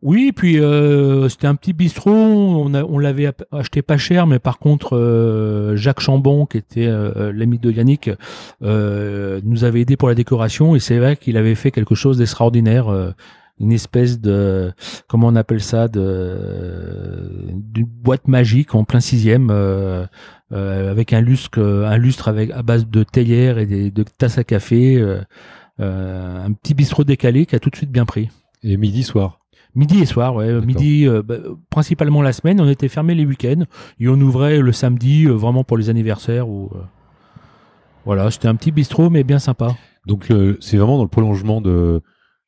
[0.04, 2.12] Oui, puis euh, c'était un petit bistrot.
[2.12, 7.58] On, l'avait acheté pas cher, mais par contre, euh, Jacques Chambon, qui était euh, l'ami
[7.58, 8.10] de Yannick,
[8.63, 10.76] euh, nous avait aidé pour la décoration.
[10.76, 12.89] Et c'est vrai qu'il avait fait quelque chose d'extraordinaire.
[12.89, 13.12] euh,
[13.60, 14.74] une espèce de
[15.08, 20.06] comment on appelle ça de d'une boîte magique en plein sixième euh,
[20.52, 24.44] euh, avec un lustre un lustre avec à base de théière et de tasses à
[24.44, 25.22] café euh,
[25.80, 28.30] euh, un petit bistrot décalé qui a tout de suite bien pris
[28.63, 29.42] Et midi soir.
[29.76, 30.62] Midi et soir, ouais.
[30.62, 31.36] Midi, euh, bah,
[31.70, 32.62] principalement la semaine.
[32.62, 33.64] On était fermé les week-ends
[34.00, 36.48] et on ouvrait le samedi, euh, vraiment pour les anniversaires.
[36.48, 36.80] Ou euh,
[38.06, 39.76] voilà, c'était un petit bistrot mais bien sympa.
[40.06, 42.02] Donc c'est vraiment dans le prolongement de,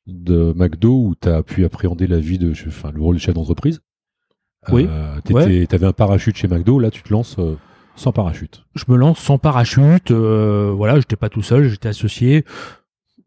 [0.08, 3.34] de McDo où tu as pu appréhender la vie de, enfin, le rôle de chef
[3.34, 3.82] d'entreprise.
[4.72, 4.88] Oui.
[5.24, 7.38] T'étais- T'avais un parachute chez McDo, là tu te lances
[7.96, 8.66] sans parachute.
[8.76, 10.12] Je me lance sans parachute.
[10.12, 12.44] voilà, j'étais pas tout seul, j'étais associé.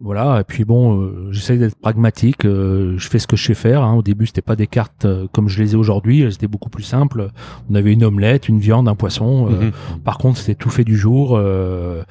[0.00, 2.44] Voilà, et puis bon, euh, j'essaye d'être pragmatique.
[2.44, 3.82] euh, je fais ce que je sais faire.
[3.82, 3.94] hein.
[3.94, 6.24] Au début, c'était pas des cartes euh, comme je les ai aujourd'hui.
[6.30, 7.30] C'était beaucoup plus simple.
[7.68, 9.48] On avait une omelette, une viande, un poisson.
[9.50, 9.72] euh, Mhm.
[10.04, 11.36] Par contre, c'était tout fait du jour.
[11.36, 12.04] euh,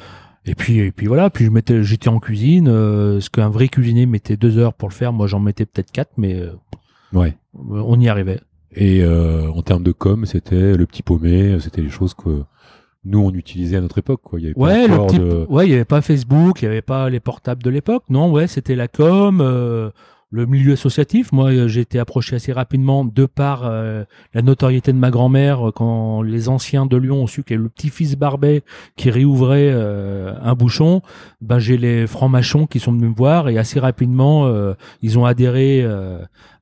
[0.46, 1.30] et puis, et puis voilà.
[1.30, 2.68] Puis je mettais, j'étais en cuisine.
[2.68, 5.92] euh, ce qu'un vrai cuisinier mettait deux heures pour le faire, moi j'en mettais peut-être
[5.92, 6.52] quatre, mais euh,
[7.14, 7.38] Ouais.
[7.70, 8.42] on y arrivait.
[8.76, 12.44] Et euh, en termes de com, c'était le petit paumé, c'était les choses que
[13.08, 14.22] nous on utilisait à notre époque.
[14.24, 14.40] Quoi.
[14.40, 15.46] Il y avait pas Ouais, le petit- de...
[15.50, 18.04] ouais, il y avait pas Facebook, il y avait pas les portables de l'époque.
[18.10, 19.90] Non, ouais, c'était la com, euh,
[20.30, 21.32] le milieu associatif.
[21.32, 25.70] Moi, euh, j'ai été approché assez rapidement de par euh, la notoriété de ma grand-mère
[25.70, 28.64] euh, quand les anciens de Lyon ont su qu'il y avait le petit-fils Barbet
[28.98, 31.02] qui réouvrait un bouchon.
[31.42, 34.52] Ben, j'ai les francs-machons qui sont venus me voir et assez rapidement,
[35.02, 35.86] ils ont adhéré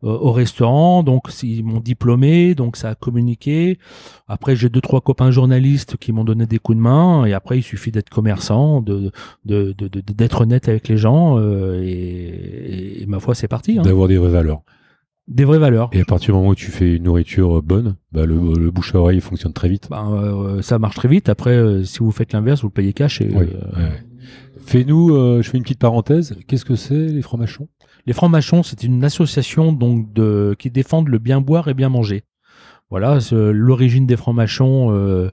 [0.01, 1.03] au au restaurant.
[1.03, 3.79] Donc, ils m'ont diplômé, donc ça a communiqué.
[4.27, 7.25] Après, j'ai deux trois copains journalistes qui m'ont donné des coups de main.
[7.25, 9.11] Et après, il suffit d'être commerçant, de
[9.45, 11.39] d'être honnête avec les gens.
[11.39, 13.47] et, ma foi, c'est
[13.77, 13.81] Hein.
[13.81, 14.61] d'avoir des vraies valeurs.
[15.27, 15.89] Des vraies valeurs.
[15.91, 18.93] Et à partir du moment où tu fais une nourriture bonne, bah, le, le bouche
[18.93, 19.87] à oreille fonctionne très vite.
[19.89, 21.29] Ben, euh, ça marche très vite.
[21.29, 23.21] Après, euh, si vous faites l'inverse, vous le payez cash.
[23.21, 24.03] Et, Oui, euh, ouais.
[24.65, 26.35] Fais-nous, euh, je fais une petite parenthèse.
[26.47, 27.67] Qu'est-ce que c'est les francs-machons
[28.05, 32.23] Les francs-machons, c'est une association donc de qui défendent le bien boire et bien manger.
[32.91, 35.29] Voilà, c'est- l'origine des francs-machons, euh,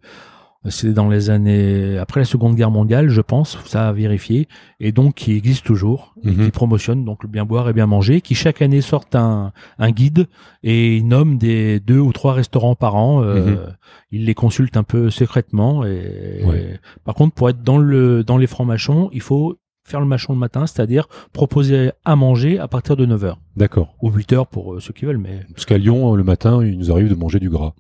[0.69, 4.47] c'est dans les années après la Seconde Guerre mondiale, je pense, ça à vérifier,
[4.79, 6.45] et donc qui existe toujours, et Mhm.
[6.45, 9.91] qui promotionne donc le bien boire et bien manger, qui chaque année sortent un, un
[9.91, 10.29] guide
[10.63, 13.23] et ils nomment des deux ou trois restaurants par an.
[13.23, 13.77] euh, Mhm.
[14.13, 15.85] Ils les consultent un peu secrètement.
[15.85, 16.79] Et Ouais.
[17.05, 20.39] par contre, pour être dans le dans les francs-machons, il faut faire le machon le
[20.39, 23.97] matin, c'est-à-dire proposer à manger à partir de 9h D'accord.
[24.01, 26.93] ou 8h pour euh, ceux qui veulent, mais Parce qu'à Lyon, le matin, il nous
[26.93, 27.73] arrive de manger du gras.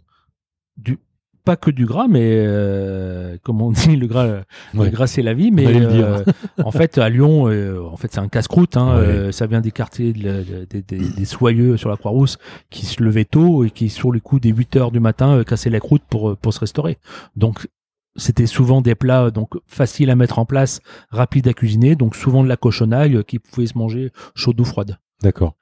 [0.76, 0.98] du
[1.44, 4.26] pas que du gras, mais euh, comme on dit, le gras,
[4.74, 4.86] Ouais.
[4.86, 5.50] le gras c'est la vie.
[5.50, 6.22] Mais euh,
[6.64, 8.76] en fait, à Lyon, euh, en fait, c'est un casse-croûte.
[8.76, 9.04] Hein, Ouais.
[9.06, 12.38] euh, ça vient des quartiers de la- de- des- soyeux sur la Croix-Rousse
[12.70, 15.44] qui se levaient tôt et qui, sur le coup des 8 heures du matin, euh,
[15.44, 16.98] cassaient la croûte pour euh, pour se restaurer.
[17.36, 17.68] Donc
[18.16, 22.42] c'était souvent des plats donc faciles à mettre en place, rapides à cuisiner, donc souvent
[22.44, 24.98] de la cochonaille qui pouvait se manger chaude ou froide.
[25.22, 25.54] D'accord.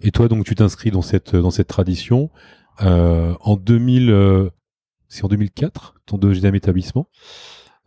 [0.00, 2.28] Et toi, donc, tu t'inscris dans cette, dans cette tradition.
[2.82, 4.50] Euh, en 2000, euh,
[5.16, 7.08] c'est en 2004, ton deuxième établissement.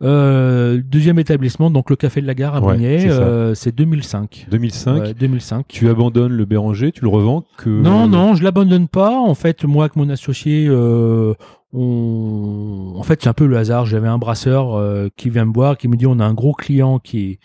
[0.02, 3.20] Euh, deuxième établissement, donc le Café de la Gare à Ouais, c'est ça.
[3.20, 4.46] euh, c'est 2005.
[4.50, 5.02] 2005.
[5.02, 5.66] Ouais, 2005.
[5.68, 7.68] Tu abandonnes le Béranger, tu le revends que.
[7.68, 9.18] Non, non, je l'abandonne pas.
[9.18, 11.34] En fait, moi, avec mon associé, euh,
[11.72, 13.86] en fait, c'est un peu le hasard.
[13.86, 16.52] J'avais un brasseur euh, qui vient me voir, qui me dit on a un gros
[16.52, 17.38] client qui,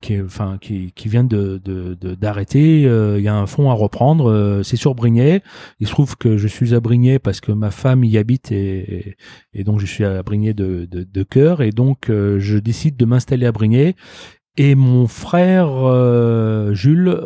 [0.00, 1.58] qui, enfin, qui, qui vient de
[2.18, 2.86] d'arrêter.
[2.86, 4.30] Euh, Il y a un fonds à reprendre.
[4.30, 5.42] euh, c'est sur Brignais.
[5.78, 9.16] Il se trouve que je suis à Brignais parce que ma femme y habite et,
[9.54, 11.60] donc je suis à Brignais de, de, cœur.
[11.60, 13.94] Et donc, je décide de m'installer à Brignais.
[14.56, 15.68] Et mon frère
[16.74, 17.20] Jules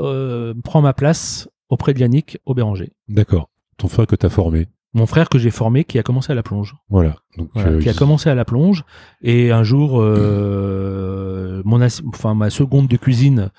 [0.64, 2.90] prend ma place auprès de Yannick au Béranger.
[3.08, 3.48] D'accord.
[3.76, 4.66] Ton frère que tu as formé.
[4.92, 6.74] Mon frère que j'ai formé qui a commencé à la plonge.
[6.88, 7.16] Voilà.
[7.38, 8.84] Donc, Voilà, euh, qui a commencé à la plonge.
[9.22, 13.50] Et un jour, euh, mon enfin, ma seconde de cuisine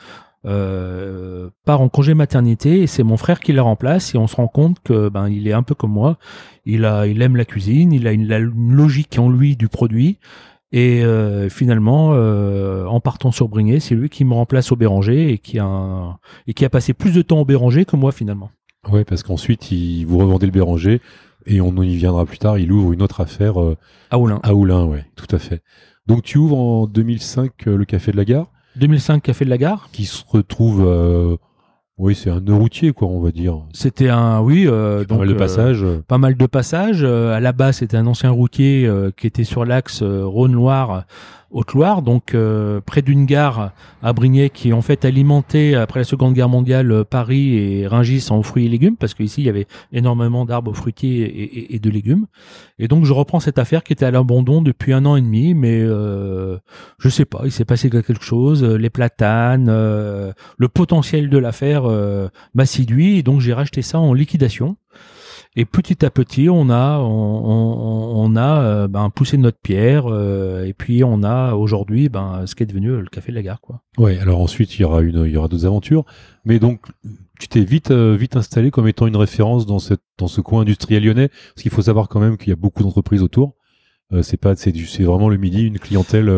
[0.46, 4.36] euh, part en congé maternité et c'est mon frère qui la remplace et on se
[4.36, 6.18] rend compte que ben il est un peu comme moi.
[6.66, 8.28] Il a, il aime la cuisine, il a une,
[8.74, 10.18] logique en lui du produit.
[10.74, 15.32] Et euh, finalement, euh, en partant sur Brignais, c'est lui qui me remplace au Béranger
[15.34, 16.18] et qui a un-
[16.48, 18.50] et qui a passé plus de temps au Béranger que moi finalement.
[18.90, 21.02] Ouais, parce qu'ensuite, il, vous revendez le Béranger
[21.46, 22.58] et on y viendra plus tard.
[22.58, 23.78] Il ouvre une autre affaire euh,
[24.10, 24.40] À Oulin.
[24.44, 25.62] à Oulin, ouais, tout à fait.
[26.08, 29.58] Donc, tu ouvres en 2005 euh, le Café de la Gare, 2005 Café de la
[29.58, 29.90] Gare.
[29.92, 30.84] qui se retrouve.
[30.86, 31.36] euh,
[31.98, 33.62] oui, c'est un routier, quoi, on va dire.
[33.74, 35.86] C'était un, oui, Pas mal de passages.
[36.08, 37.04] pas mal de passages.
[37.04, 41.04] À la base, c'était un ancien routier qui était sur l'axe Rhône-Loire,
[41.52, 46.34] Haute-Loire, donc euh, près d'une gare à Brignais qui en fait alimentait après la Seconde
[46.34, 49.68] Guerre mondiale euh, Paris et Rungis en fruits et légumes parce qu'ici il y avait
[49.92, 52.28] énormément d'arbres fruitiers et, de légumes.
[52.80, 55.54] Et donc je reprends cette affaire qui était à l'abandon depuis un an et demi,
[55.54, 56.58] mais euh,
[57.00, 58.64] je sais pas, il s'est passé quelque chose.
[58.64, 61.84] Les platanes, le potentiel de l'affaire
[62.54, 64.78] m'a séduit et donc j'ai racheté ça en liquidation.
[65.58, 70.06] Et petit à petit, on a, on, on- on a euh, ben, poussé notre pierre,
[70.08, 73.42] euh, et puis on a aujourd'hui ben, ce qui est devenu le café de la
[73.42, 73.60] gare.
[73.60, 73.82] Quoi.
[73.98, 76.06] Ouais, alors ensuite, il y aura, une, il y aura d'autres aventures.
[76.46, 76.86] Mais donc,
[77.40, 80.62] tu t'es vite, euh, vite installé comme étant une référence dans, cette, dans ce coin
[80.62, 83.56] industriel lyonnais, parce qu'il faut savoir quand même qu'il y a beaucoup d'entreprises autour.
[84.24, 86.30] C'est pas, c'est vraiment le midi, une clientèle.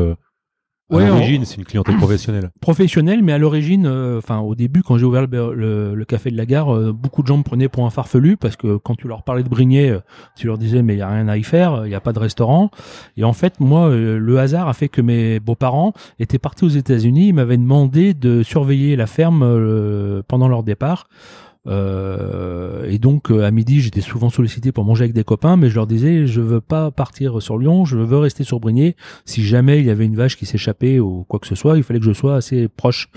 [0.93, 2.49] À Ouais, l'origine, c'est une clientèle professionnelle.
[2.61, 6.29] professionnel, mais à l'origine, euh, enfin au début, quand j'ai ouvert le, le- le café
[6.31, 8.95] de la gare, euh, beaucoup de gens me prenaient pour un farfelu parce que quand
[8.95, 9.99] tu leur parlais de Brignais, euh,
[10.35, 12.13] tu leur disais mais il y a rien à y faire, il n'y a pas
[12.13, 12.69] de restaurant.
[13.17, 17.27] Et en fait, moi, le hasard a fait que mes beaux-parents étaient partis aux États-Unis,
[17.29, 21.07] ils m'avaient demandé de surveiller la ferme euh, pendant leur départ.
[21.65, 25.69] Euh, et donc euh, à midi, j'étais souvent sollicité pour manger avec des copains, mais
[25.69, 28.95] je leur disais je veux pas partir sur Lyon, je veux rester sur Brignais.
[29.25, 31.83] Si jamais il y avait une vache qui s'échappait ou quoi que ce soit, il
[31.83, 33.09] fallait que je sois assez proche.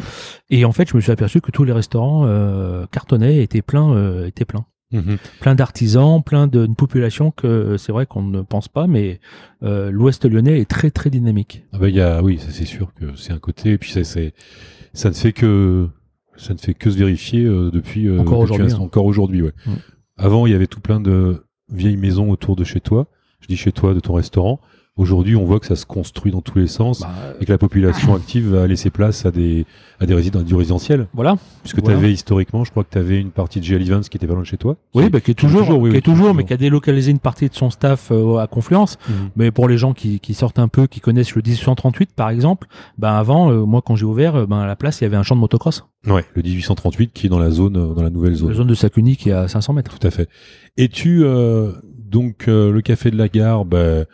[0.51, 3.93] Et en fait, je me suis aperçu que tous les restaurants euh, cartonnaient, étaient pleins,
[3.95, 5.17] euh, étaient pleins, Mhm.
[5.41, 9.19] plein d'artisans, plein d'une population que c'est vrai qu'on ne pense pas, mais
[9.65, 11.65] euh, l'Ouest lyonnais est très très dynamique.
[11.73, 15.09] Ah bah, y a, oui, c'est sûr que c'est un côté, et puis ça, ça
[15.09, 15.89] ne fait que,
[16.37, 18.79] ça ne fait que se vérifier euh, depuis, euh, Encore aujourd'hui, hein.
[18.79, 19.53] encore aujourd'hui, ouais.
[19.67, 19.73] Mm.
[20.17, 23.09] Avant, il y avait tout plein de vieilles maisons autour de chez toi.
[23.41, 24.61] Je dis chez toi, de ton restaurant.
[24.97, 27.59] Aujourd'hui, on voit que ça se construit dans tous les sens Bah, et que la
[27.59, 29.67] population active va laisser place à des,
[30.01, 31.07] à des résidents, du résidentiel.
[31.13, 31.37] voilà.
[31.63, 31.99] Puisque Voilà.
[31.99, 34.27] tu avais historiquement, je crois que tu avais une partie de GL Evans qui était
[34.27, 34.77] pas loin de chez toi.
[34.95, 36.35] Oui, Qui- bah, qui est toujours, toujours, oui, qui est toujours, toujours.
[36.35, 38.97] mais qui a délocalisé une partie de son staff euh, à Confluence.
[39.07, 39.15] Mhm.
[39.37, 42.67] Mais pour les gens qui, qui sortent un peu, qui connaissent le 1838 par exemple,
[42.97, 45.17] ben avant, euh, moi quand j'ai ouvert, euh, ben à la place il y avait
[45.19, 48.09] un champ de motocross, Ouais, le 1838 qui est dans la zone, euh, dans la
[48.11, 48.49] nouvelle zone.
[48.49, 49.99] la zone de Sakuni qui est à 500 mètres.
[49.99, 50.31] Tout à fait.
[50.79, 54.05] Et tu, euh, donc, euh, le café de la gare bah,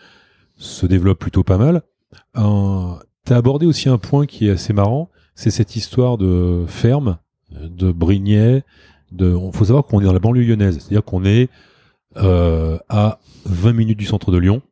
[0.62, 1.83] se développe plutôt pas mal.
[2.37, 2.94] Euh,
[3.27, 7.18] tu as abordé aussi un point qui est assez marrant, c'est cette histoire de ferme,
[7.51, 8.62] de Brignais.
[9.11, 11.48] De, il faut savoir qu'on est dans la banlieue lyonnaise, c'est-à-dire qu'on est
[12.16, 14.62] euh, à 20 minutes du centre de Lyon,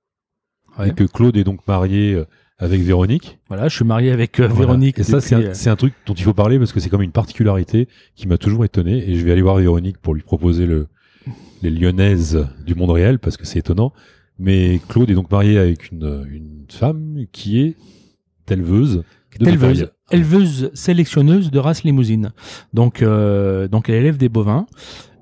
[0.79, 0.91] Ouais.
[0.91, 2.25] et que Claude est donc marié euh,
[2.59, 3.39] avec Véronique.
[3.49, 4.67] Voilà, je suis marié avec euh, Voilà.
[4.67, 4.99] Véronique.
[4.99, 7.89] Et ça, c'est un, truc dont il faut parler parce que c'est comme une particularité
[8.15, 9.11] qui m'a toujours étonné.
[9.11, 10.87] Et je vais aller voir Véronique pour lui proposer le,
[11.63, 13.93] les lyonnaises du monde réel parce que c'est étonnant.
[14.41, 17.77] Mais Claude est donc marié avec une, une femme qui est
[18.51, 19.05] éleveuse.
[19.39, 19.95] de éleveuse, bétail.
[20.11, 22.33] éleveuse sélectionneuse de race limousine.
[22.73, 24.67] Donc, euh, donc elle élève des bovins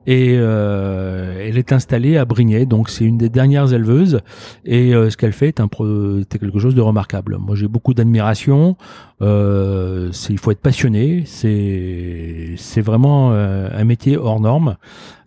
[0.08, 2.64] et euh, elle est installée à Brignais.
[2.64, 4.20] Donc c'est une des dernières éleveuses
[4.64, 7.36] et euh, ce qu'elle fait est, un pro- est quelque chose de remarquable.
[7.38, 8.78] Moi j'ai beaucoup d'admiration.
[9.20, 11.24] Euh, il faut être passionné.
[11.26, 14.76] C'est vraiment euh, un métier hors norme.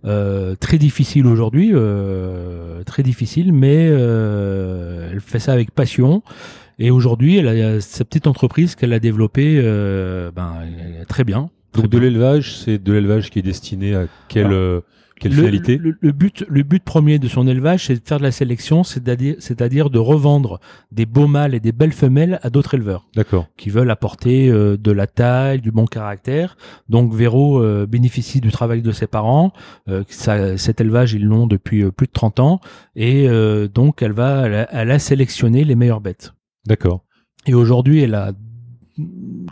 [0.04, 6.24] Euh, très difficile aujourd'hui, euh, très difficile, mais elle fait ça avec passion.
[6.80, 9.62] Et aujourd'hui, elle a sa petite entreprise qu'elle a développée
[10.36, 10.54] ben,
[11.08, 11.52] très bien.
[11.74, 14.82] Donc de l'élevage, c'est de l'élevage qui est destiné à quelle, Alors, euh,
[15.20, 18.18] quelle le, finalité le, le but, le but premier de son élevage, c'est de faire
[18.18, 20.60] de la sélection, c'est-à-dire, de revendre
[20.92, 23.48] des beaux mâles et des belles femelles à d'autres éleveurs D'accord.
[23.58, 26.58] qui veulent apporter euh, de la taille, du bon caractère.
[26.90, 29.54] Donc Véro euh, bénéficie du travail de ses parents.
[30.08, 32.60] Ça, cet élevage, ils l'ont depuis plus de 30 ans.
[32.96, 33.28] Et
[33.74, 36.34] donc elle va, elle a, elle a sélectionné les meilleures bêtes.
[36.66, 37.04] D'accord.
[37.48, 38.34] Et aujourd'hui, elle a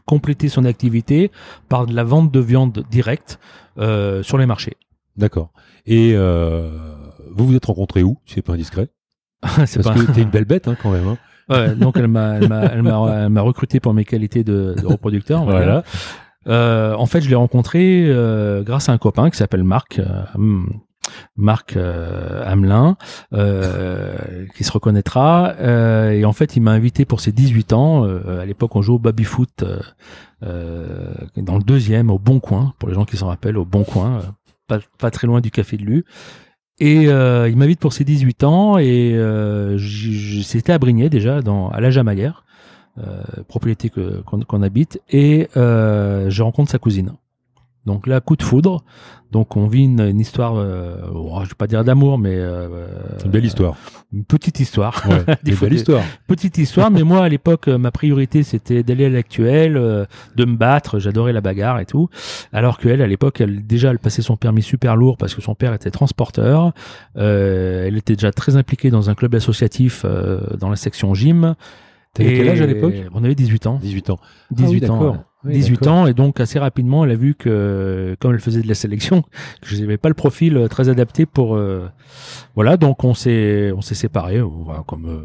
[0.06, 1.32] complété son activité
[1.70, 3.40] par de la vente de viande directe
[3.78, 4.78] euh, sur les marchés.
[5.18, 5.52] D'accord.
[5.86, 6.70] Et euh,
[7.32, 8.90] vous vous êtes rencontrés où Si c'est pas indiscret?
[9.66, 11.08] C'est Parce pas- que t'es une belle bête hein, quand même.
[11.08, 11.18] hein.
[11.50, 14.76] Ouais, donc elle m'a, elle m'a, elle m'a, elle m'a recruté pour mes qualités de,
[14.80, 15.46] de reproducteur.
[15.46, 15.84] Voilà.
[16.46, 19.98] Euh, en fait, je l'ai rencontré euh, grâce à un copain qui s'appelle Marc.
[19.98, 20.70] euh, hum,
[21.36, 22.98] Marc euh, Hamelin,
[23.34, 25.54] euh, qui se reconnaîtra.
[25.60, 28.04] Euh, et en fait, il m'a invité pour ses 18 ans.
[28.04, 29.64] À l'époque, on jouait au baby-foot
[30.42, 34.22] dans le deuxième, au Bon Coin, pour les gens qui s'en rappellent, au Bon Coin,
[34.68, 36.06] pas, très loin du Café de Lu.
[36.80, 39.18] Et il m'invite pour ses 18 ans et
[40.44, 42.46] c'était à Brignais déjà, dans, à la Jamaguère,
[42.98, 47.14] euh, propriété qu'on, habite, et je rencontre sa cousine.
[47.90, 48.84] Donc là, coup de foudre.
[49.32, 52.88] Donc on vit une, une histoire, euh, oh, je vais pas dire d'amour, mais euh,
[53.18, 53.76] C'est une belle histoire.
[54.14, 55.04] une petite histoire.
[55.10, 55.36] Ouais.
[55.46, 56.04] Une belle histoire.
[56.28, 60.46] Petite histoire, mais moi à l'époque, euh, ma priorité c'était d'aller à l'actuel, euh, de
[60.46, 62.10] me battre, j'adorais la bagarre et tout.
[62.54, 65.56] Alors qu'elle, à l'époque, elle déjà elle passait son permis super lourd parce que son
[65.56, 66.74] père était transporteur.
[67.18, 70.06] Euh, elle était déjà très impliquée dans un club associatif
[70.60, 71.56] dans la section gym.
[72.14, 72.94] T'avais quel âge à l'époque?
[73.14, 73.80] On avait 18 ans.
[73.82, 74.20] 18 ans.
[74.52, 75.26] 18 ah oui, ans.
[75.44, 75.46] D'accord.
[75.46, 75.54] ouais.
[75.54, 75.94] Oui, 18 d'accord.
[75.94, 79.22] ans et donc assez rapidement elle a vu que comme elle faisait de la sélection
[79.62, 81.88] que je n'avais pas le profil euh, très adapté pour euh,
[82.56, 85.22] voilà donc on s'est on s'est séparés euh, voilà, comme euh,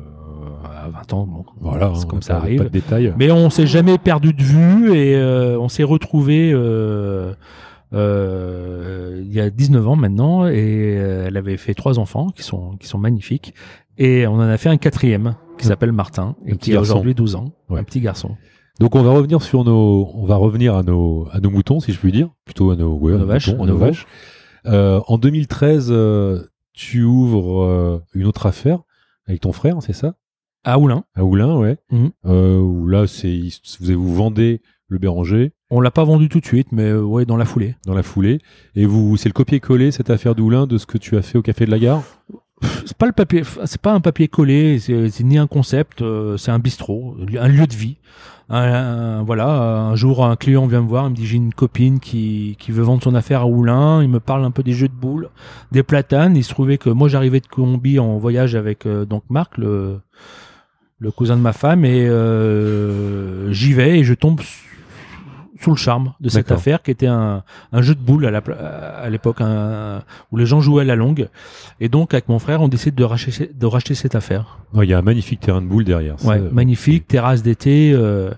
[0.85, 3.13] à 20 ans bon, Voilà, c'est comme pas- ça Pas arrive de détails.
[3.19, 6.51] mais on s'est jamais perdu de vue et euh, on s'est retrouvé
[7.93, 12.77] il y a 19 ans maintenant et euh, elle avait fait trois enfants qui sont
[12.79, 13.55] qui sont magnifiques
[13.99, 16.73] et on en a fait un quatrième qui Un- s'appelle Martin et un petit qui
[16.73, 16.93] a garçon.
[16.93, 17.81] aujourd'hui 12 ans Ouais.
[17.81, 18.37] un petit garçon
[18.81, 21.93] Donc on va revenir sur nos, on va revenir à nos, à nos moutons, si
[21.93, 24.07] je puis dire, plutôt à nos, ouais, Nos vaches, moutons, à nos vaches.
[24.67, 28.81] Euh, en 2013, euh, tu ouvres euh, une autre affaire
[29.27, 30.15] avec ton frère, c'est ça?
[30.65, 31.05] À Oulin.
[31.15, 31.77] À Oulin, ouais.
[31.91, 32.11] Mhm.
[32.25, 33.41] Où là, c'est,
[33.81, 37.37] vous, vous vendez le Béranger On l'a pas vendu tout de suite, mais ouais, dans
[37.37, 37.77] la foulée.
[37.87, 38.41] dans la foulée,
[38.75, 41.43] et vous, c'est le copier-coller cette affaire d'Oulin de ce que tu as fait au
[41.43, 42.03] Café de la Gare?
[42.87, 46.51] C'est pas le papier, c'est pas un papier collé, c'est ni un concept, euh, c'est
[46.51, 47.97] un bistrot, un lieu de vie.
[48.51, 51.99] Un- voilà, un jour un client vient me voir, il me dit j'ai une copine
[51.99, 54.89] qui, qui veut vendre son affaire à Oulin, il me parle un peu des jeux
[54.89, 55.31] de boules,
[55.73, 56.37] des platanes.
[56.37, 60.01] Il se trouvait que moi j'arrivais de Colombie en voyage avec euh, donc Marc, le,
[60.99, 64.41] le cousin de ma femme, et euh, j'y vais et je tombe
[65.65, 69.41] sous le charme de cette affaire qui était un, un jeu de boules à l'époque
[70.31, 71.29] où les gens jouaient à la longue.
[71.81, 74.59] Et donc, avec mon frère, on décide de racheter, de racheter cette affaire.
[74.75, 76.17] Ouais, Il y a un magnifique terrain de boule derrière.
[76.25, 77.93] Ouais, magnifique, terrasse d'été.
[77.95, 78.31] euh,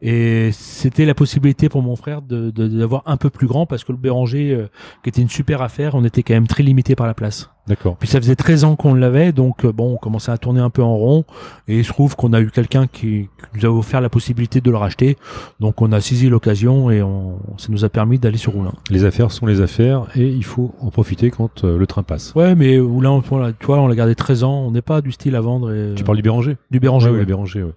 [0.00, 3.84] et c'était la possibilité pour mon frère de de- d'avoir un peu plus grand parce
[3.84, 4.66] que le Béranger, euh,
[5.02, 7.50] qui était une super affaire, on était quand même très limité par la place.
[7.66, 7.96] D'accord.
[7.98, 10.70] Puis ça faisait 13 ans qu'on l'avait, donc euh, bon, on commençait à tourner un
[10.70, 11.24] peu en rond.
[11.66, 14.62] Et il se trouve qu'on a eu quelqu'un qui, qui nous a offert la possibilité
[14.62, 15.18] de le racheter.
[15.60, 18.72] Donc on a saisi l'occasion et on, ça nous a permis d'aller sur Roulin.
[18.90, 22.32] Les affaires sont les affaires et il faut en profiter quand euh, le train passe.
[22.34, 24.60] Ouais, mais Roulin, on tu vois, on l'a gardé 13 ans.
[24.66, 25.70] On n'est pas du style à vendre.
[25.74, 27.08] Et, Tu parles du Béranger du Béranger.
[27.08, 27.18] Ouais, ouais.
[27.20, 27.72] ouais, Béranger, ouais.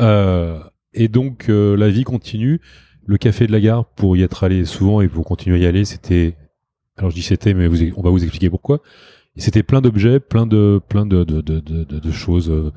[0.00, 0.58] Euh,
[0.94, 2.60] et donc, euh, la vie continue.
[3.06, 5.66] Le café de la gare, pour y être allé souvent et pour continuer à y
[5.66, 6.36] aller, c'était.
[6.96, 8.80] Alors, je dis c'était, mais vous, on va vous expliquer pourquoi.
[9.36, 12.72] C'était plein d'objets, plein de, plein de, de, de, de, choses euh,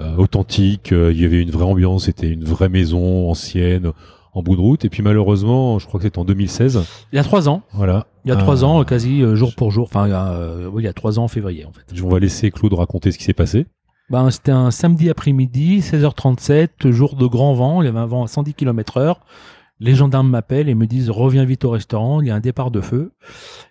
[0.00, 0.92] euh, authentiques.
[0.92, 3.92] Euh, Il y avait une vraie ambiance, c'était une vraie maison ancienne
[4.32, 4.84] en bout de route.
[4.86, 6.80] Et puis, malheureusement, je crois que c'était en 2016.
[7.12, 7.62] Il y a trois ans.
[7.74, 8.06] Voilà.
[8.24, 9.84] Il y a trois Euh, ans, quasi euh, jour pour jour.
[9.84, 11.84] Enfin, il y a, euh, oui, il y a trois ans en février, en fait.
[12.02, 13.66] On va laisser Claude raconter ce qui s'est passé.
[14.10, 17.80] Ben, c'était un samedi après-midi, 16h37, jour de grand vent.
[17.80, 19.20] Il y avait un vent à 110 km heure.
[19.78, 22.70] Les gendarmes m'appellent et me disent reviens vite au restaurant, il y a un départ
[22.70, 23.12] de feu.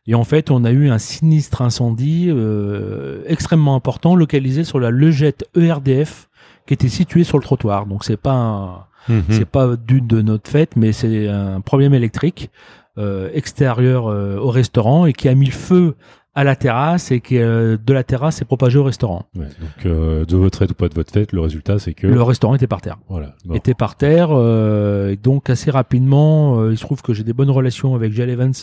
[0.07, 4.89] Et en fait, on a eu un sinistre incendie euh, extrêmement important localisé sur la
[4.89, 6.29] Legette ERDF
[6.65, 7.85] qui était située sur le trottoir.
[7.85, 9.21] Donc c'est pas un, Hmm.
[9.29, 12.51] c'est pas dû de notre fête, mais c'est un problème électrique
[12.97, 15.95] euh, extérieur euh, au restaurant et qui a mis le feu
[16.39, 19.25] à la terrasse et qui euh, de la terrasse s'est propagé au restaurant.
[19.35, 22.07] Ouais, donc, euh, de votre fête ou pas de votre fête, le résultat, c'est que.
[22.07, 22.97] Le restaurant était par terre.
[23.09, 23.35] Voilà.
[23.45, 23.55] Bon.
[23.55, 27.51] Était par terre euh, et donc assez rapidement, il se trouve que j'ai des bonnes
[27.51, 28.53] relations avec Jell Evans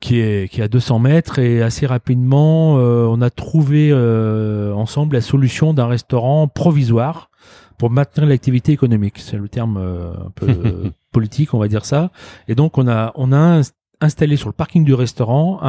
[0.00, 4.72] qui est qui est à 200 mètres et assez rapidement euh, on a trouvé euh,
[4.74, 7.30] ensemble la solution d'un restaurant provisoire
[7.78, 9.18] pour maintenir l'activité économique.
[9.18, 10.46] C'est le terme euh, un peu
[11.12, 12.10] politique, on va dire ça.
[12.48, 13.62] Et donc on a on a
[14.00, 15.66] installé sur le parking du restaurant un-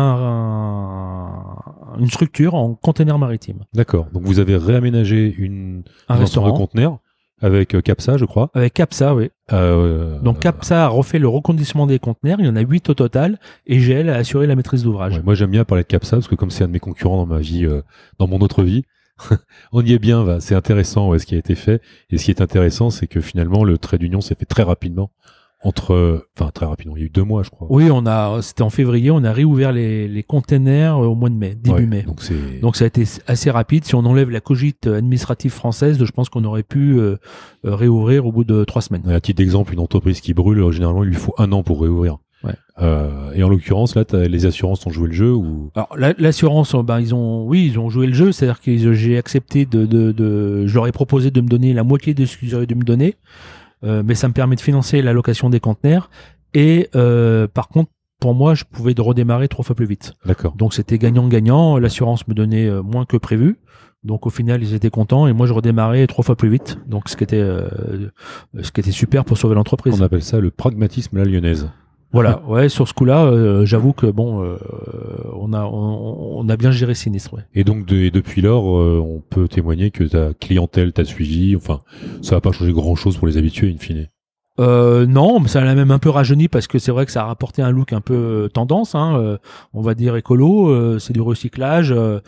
[1.96, 3.60] un- une structure en container maritime.
[3.74, 4.08] D'accord.
[4.14, 7.00] Donc vous avez réaménagé une Un un restaurant de conteneurs
[7.42, 8.50] avec euh, Capsa, je crois.
[8.56, 9.30] avec Capsa, oui.
[9.54, 12.94] Euh, Donc Capsa a refait le reconditionnement des conteneurs, il y en a 8 au
[12.96, 15.18] total, et GL a assuré la maîtrise d'ouvrage.
[15.18, 17.18] ouais, moi j'aime bien parler de Capsa parce que comme c'est un de mes concurrents
[17.18, 17.82] dans ma vie, euh,
[18.18, 18.84] dans mon autre vie,
[19.72, 20.24] on y est bien.
[20.24, 20.40] va.
[20.40, 21.82] C'est intéressant ouais, ce qui a été fait.
[22.10, 25.12] Et ce qui est intéressant, c'est que finalement le trait d'union s'est fait très rapidement.
[25.64, 26.96] Entre, euh, enfin très rapidement.
[26.96, 27.68] Il y a eu deux mois, je crois.
[27.72, 31.36] Oui, on a, c'était en février, on a réouvert les, les containers au mois de
[31.36, 32.04] mai, début Ouais, mai.
[32.04, 32.60] Donc c'est.
[32.62, 33.84] Donc ça a été assez rapide.
[33.84, 37.18] Si on enlève la cogite administrative française, je pense qu'on aurait pu euh,
[37.66, 39.10] euh, réouvrir au bout de trois semaines.
[39.10, 41.82] À titre d'exemple, une entreprise qui brûle, euh, généralement, il lui faut un an pour
[41.82, 42.18] réouvrir.
[42.44, 42.54] Ouais.
[42.80, 45.72] Euh, et en l'occurrence, là, les assurances ont joué le jeu ou?
[45.74, 48.94] Alors la- l'assurance, euh, ben ils ont, oui, ils ont joué le jeu, c'est-à-dire que
[48.94, 52.26] j'ai accepté de, de, de, je leur ai proposé de me donner la moitié de
[52.28, 55.50] ce qu'ils auraient dû me donner, euh, mais ça me permet de financer la location
[55.50, 56.10] des conteneurs.
[56.54, 60.14] Et euh, par contre, pour moi, je pouvais redémarrer trois fois plus vite.
[60.26, 60.56] D'accord.
[60.56, 61.78] Donc c'était gagnant-gagnant.
[61.78, 63.60] L'assurance me donnait euh, moins que prévu.
[64.04, 66.80] Donc au final, ils étaient contents et moi je redémarrais trois fois plus vite.
[66.88, 68.10] Donc ce qui était, euh,
[68.62, 70.00] ce qui était super pour sauver l'entreprise.
[70.00, 71.70] On appelle ça le pragmatisme la lyonnaise.
[72.14, 74.58] Voilà, ouais, sur ce coup-là, euh, j'avoue que bon, euh,
[75.34, 77.34] on a on, on a bien géré sinistre.
[77.34, 77.42] Ouais.
[77.54, 81.56] Et donc, de- et depuis lors, euh, on peut témoigner que ta clientèle t'a suivi.
[81.56, 81.82] Enfin,
[82.22, 84.08] ça va pas changer grand-chose pour les habitués, in fine.
[84.60, 87.22] Euh, non, mais ça l'a même un peu rajeuni parce que c'est vrai que ça
[87.22, 89.38] a rapporté un look un peu tendance, hein, euh,
[89.74, 91.92] on va dire écolo, euh, c'est du recyclage.
[91.92, 92.20] euh,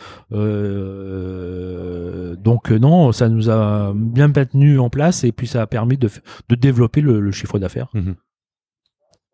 [0.90, 5.98] euh, donc non, ça nous a bien maintenu en place et puis ça a permis
[5.98, 6.10] de,
[6.50, 7.88] de développer le, le chiffre d'affaires.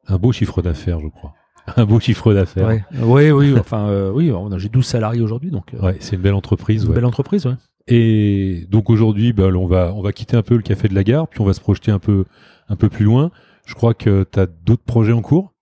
[0.08, 1.34] Un beau chiffre d'affaires, je crois.
[1.78, 2.68] Un beau chiffre d'affaires.
[2.68, 2.84] Ouais.
[3.02, 6.16] oui, oui, enfin euh, oui, on a- j'ai 12 salariés aujourd'hui, donc euh, Ouais, c'est
[6.16, 6.84] une belle entreprise.
[6.84, 6.96] une ouais.
[6.96, 7.46] belle entreprise.
[7.48, 7.56] Ouais.
[7.88, 11.04] Et donc aujourd'hui, bah, on va on va quitter un peu le café de la
[11.04, 12.26] gare, puis on va se projeter un peu
[12.70, 13.32] un peu plus loin.
[13.66, 15.54] Je crois que tu as d'autres projets en cours?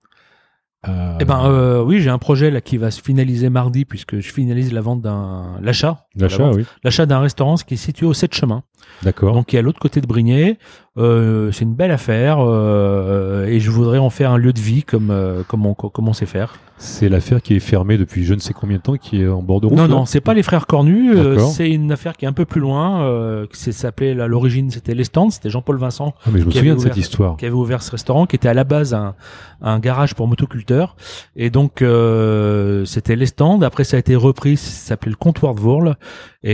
[0.90, 4.20] Euh, Eh ben euh, oui, j'ai un projet là qui va se finaliser mardi puisque
[4.20, 6.66] je finalise la vente d'un l'achat l'achat, oui.
[6.84, 8.64] l'achat d'un restaurant qui est situé au 7 chemin.
[9.02, 9.34] D'accord.
[9.34, 10.58] donc qui est à l'autre côté de Brignais.
[10.96, 14.84] Euh, c'est une belle affaire euh, et je voudrais en faire un lieu de vie
[14.84, 16.54] comme euh, comme on comme on sait faire.
[16.78, 19.42] C'est l'affaire qui est fermée depuis je ne sais combien de temps, qui est en
[19.42, 19.78] bord de route.
[19.78, 22.46] Non non, c'est pas les frères Cornus, euh, c'est une affaire qui est un peu
[22.46, 23.04] plus loin.
[23.06, 26.52] Euh, qui s'appelait à l'origine c'était les stands, c'était Jean-Paul Vincent Ah, mais je me
[26.52, 27.38] qui souviens de avait cette ouvert- histoire.
[27.38, 29.16] qui avait ouvert ce restaurant, qui était à la base un,
[29.62, 30.96] un garage pour motoculteurs.
[31.36, 33.62] Et donc, euh, c'était les stands.
[33.62, 35.96] Après, ça a été repris, ça s'appelait le comptoir de Vourles.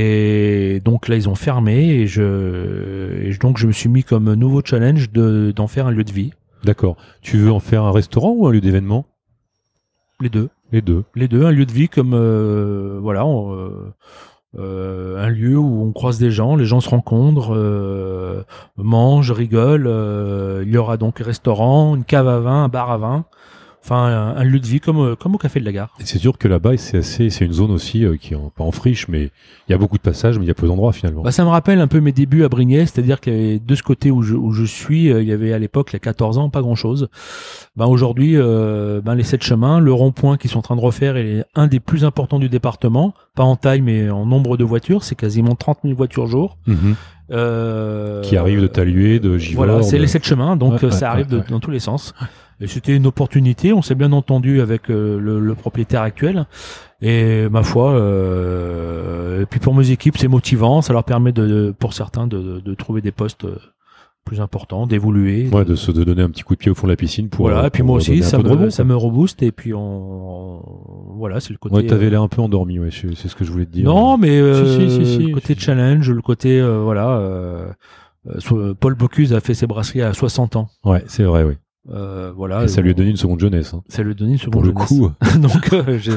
[0.04, 1.90] Et donc là, ils ont fermé.
[1.90, 5.92] Et, je, et donc, je me suis mis comme nouveau challenge de, d'en faire un
[5.92, 6.32] lieu de vie.
[6.64, 6.98] D'accord.
[7.22, 9.06] Tu veux en faire un restaurant ou un lieu d'événement?
[10.20, 10.50] Les deux.
[10.72, 11.04] Les deux.
[11.16, 13.94] Les deux, un lieu de vie comme, euh, voilà, on, euh,
[14.58, 18.44] euh, un lieu où on croise des gens, les gens se rencontrent, euh,
[18.78, 19.88] mangent, rigolent.
[20.64, 23.26] il y aura donc un restaurant, une cave à vin, un bar à vin.
[23.92, 25.96] Enfin, un, un lieu de vie comme, euh, comme au café de la gare.
[26.04, 28.64] C'est sûr que là-bas, c'est assez, c'est une zone aussi euh, qui est en- pas
[28.64, 29.32] en friche, mais
[29.68, 31.24] il y a beaucoup de passages, mais il y a peu d'endroits finalement.
[31.24, 34.12] Bah, ça me rappelle un peu mes débuts à Brignais, c'est-à-dire que de ce côté
[34.12, 36.38] où je, où je suis, euh, il y avait à l'époque, il y a 14
[36.38, 37.10] ans, pas grand-chose.
[37.78, 41.18] Ben, aujourd'hui, euh, ben, les sept chemins, le rond-point qu'ils sont en train de refaire
[41.18, 45.04] est un des plus importants du département, pas en taille, mais en nombre de voitures.
[45.04, 46.58] C'est quasiment 30 000 voitures jour.
[46.68, 46.96] Mhm.
[47.32, 49.66] Euh, Qui arrive de Taluet, de Givors.
[49.66, 51.72] Voilà, c'est les sept chemins, donc Ouais, euh, ouais, ça arrive ouais, de- dans tous
[51.72, 52.14] les sens.
[52.62, 56.46] Et c'était une opportunité, on s'est bien entendu avec euh, le, le propriétaire actuel.
[57.02, 61.48] Et ma foi, euh, et puis pour mes équipes, c'est motivant, ça leur permet de,
[61.48, 63.58] de- pour certains de, de- de trouver des postes euh,
[64.26, 65.48] plus importants, d'évoluer.
[65.52, 67.30] Ouais, de se de donner un petit coup de pied au fond de la piscine
[67.30, 67.46] pour.
[67.46, 69.74] voilà, euh, et puis pour moi aussi, ça me, rebond, ça me rebooste, et puis
[69.74, 71.76] on, on- voilà, c'est le côté.
[71.76, 73.72] Ouais, t'avais euh, l'air un peu endormi, ouais, c'est c'est ce que je voulais te
[73.72, 73.86] dire.
[73.86, 75.60] non, mais euh, Si, si, si, si, le côté si.
[75.62, 77.18] challenge, le côté euh, voilà.
[77.20, 77.70] euh,
[78.52, 80.70] euh, Paul Bocuse a fait ses brasseries à 60 ans.
[80.84, 81.54] Ouais, c'est vrai, oui.
[81.92, 82.64] Euh, voilà.
[82.66, 83.74] Et ça lui a on- donné une seconde jeunesse.
[83.74, 83.82] hein.
[83.88, 84.88] Ça lui a donné une seconde Pour le jeunesse.
[84.88, 86.12] coup, Donc euh, j'ai-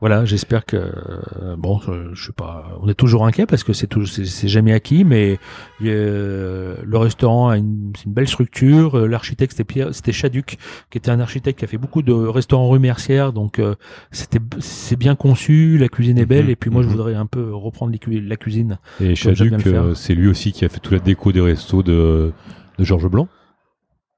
[0.00, 3.72] voilà, j'espère que euh, bon, je, je sais pas, on est toujours inquiet parce que
[3.72, 5.38] c'est tout, c'est c'est jamais acquis, mais
[5.84, 8.98] euh, le restaurant a une, c'est une belle structure.
[8.98, 10.58] Euh, L'architecte c'était Pierre, c'était Chaduc,
[10.90, 13.74] qui était un architecte qui a fait beaucoup de restaurants rue Mercière, donc euh,
[14.10, 16.92] c'était c'est bien conçu, la cuisine est belle, Mhm, et puis moi je mhm.
[16.92, 18.78] voudrais un peu reprendre les cu- la cuisine.
[19.00, 22.32] et Chaduc, euh, c'est lui aussi qui a fait toute la déco des restos de,
[22.78, 23.28] de Georges Blanc.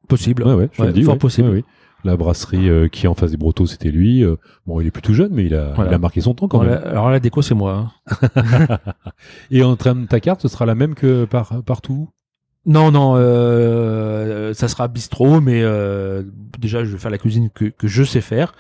[0.09, 0.43] Possible.
[0.45, 1.03] Ouais, ouais, je Ouais, le dis.
[1.03, 1.63] fort possible.
[2.05, 4.25] La brasserie euh, qui est en face des Brotteaux, c'était lui.
[4.25, 4.37] Euh,
[4.67, 5.91] bon, il est plus tout jeune, mais il a, Voilà.
[5.91, 6.85] il a marqué son temps quand Alors, même.
[6.85, 7.91] la, alors la déco c'est moi.
[8.09, 8.79] hein.
[9.51, 12.09] Et en termes de ta carte, ce sera la même que par, partout?
[12.67, 16.23] Non, non, euh, ça sera bistrot, mais euh,
[16.59, 18.53] déjà je vais faire la cuisine que, que je sais faire,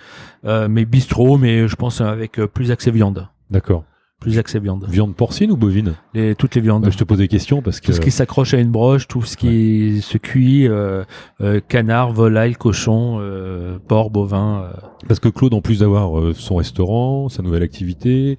[0.44, 3.84] euh, mais bistrot, mais je pense avec plus accès viande, D'accord.
[4.20, 6.82] Plus accès viande, Viande porcine ou bovine les, toutes les viandes.
[6.82, 7.86] Bah, Je te pose des questions parce que.
[7.86, 11.04] tout ce qui s'accroche à une broche, tout ce qui se cuit, euh,
[11.40, 14.70] euh, canard, volaille, cochon, euh, porc, bovin.
[15.06, 18.38] Parce que Claude, en plus d'avoir euh, son restaurant, sa nouvelle activité,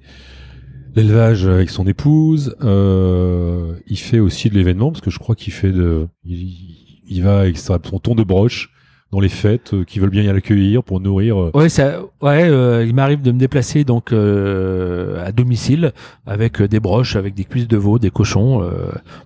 [0.94, 5.52] l'élevage avec son épouse, euh, il fait aussi de l'événement parce que je crois qu'il
[5.52, 6.76] fait de, il,
[7.08, 8.70] il va avec son ton de broche
[9.12, 11.36] dans les fêtes, euh, qui veulent bien y accueillir pour nourrir.
[11.40, 15.92] euh, Ouais, ça, ouais, euh, il m'arrive de me déplacer donc euh, à domicile
[16.26, 18.62] avec des broches, avec des cuisses de veau, des cochons.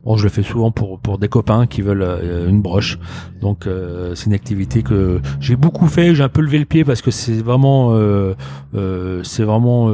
[0.04, 2.98] bon, je le fais souvent pour pour des copains qui veulent une broche.
[3.42, 3.68] Donc
[4.14, 6.14] c'est une activité que j'ai beaucoup fait.
[6.14, 7.94] J'ai un peu levé le pied parce que c'est vraiment,
[9.22, 9.92] c'est vraiment,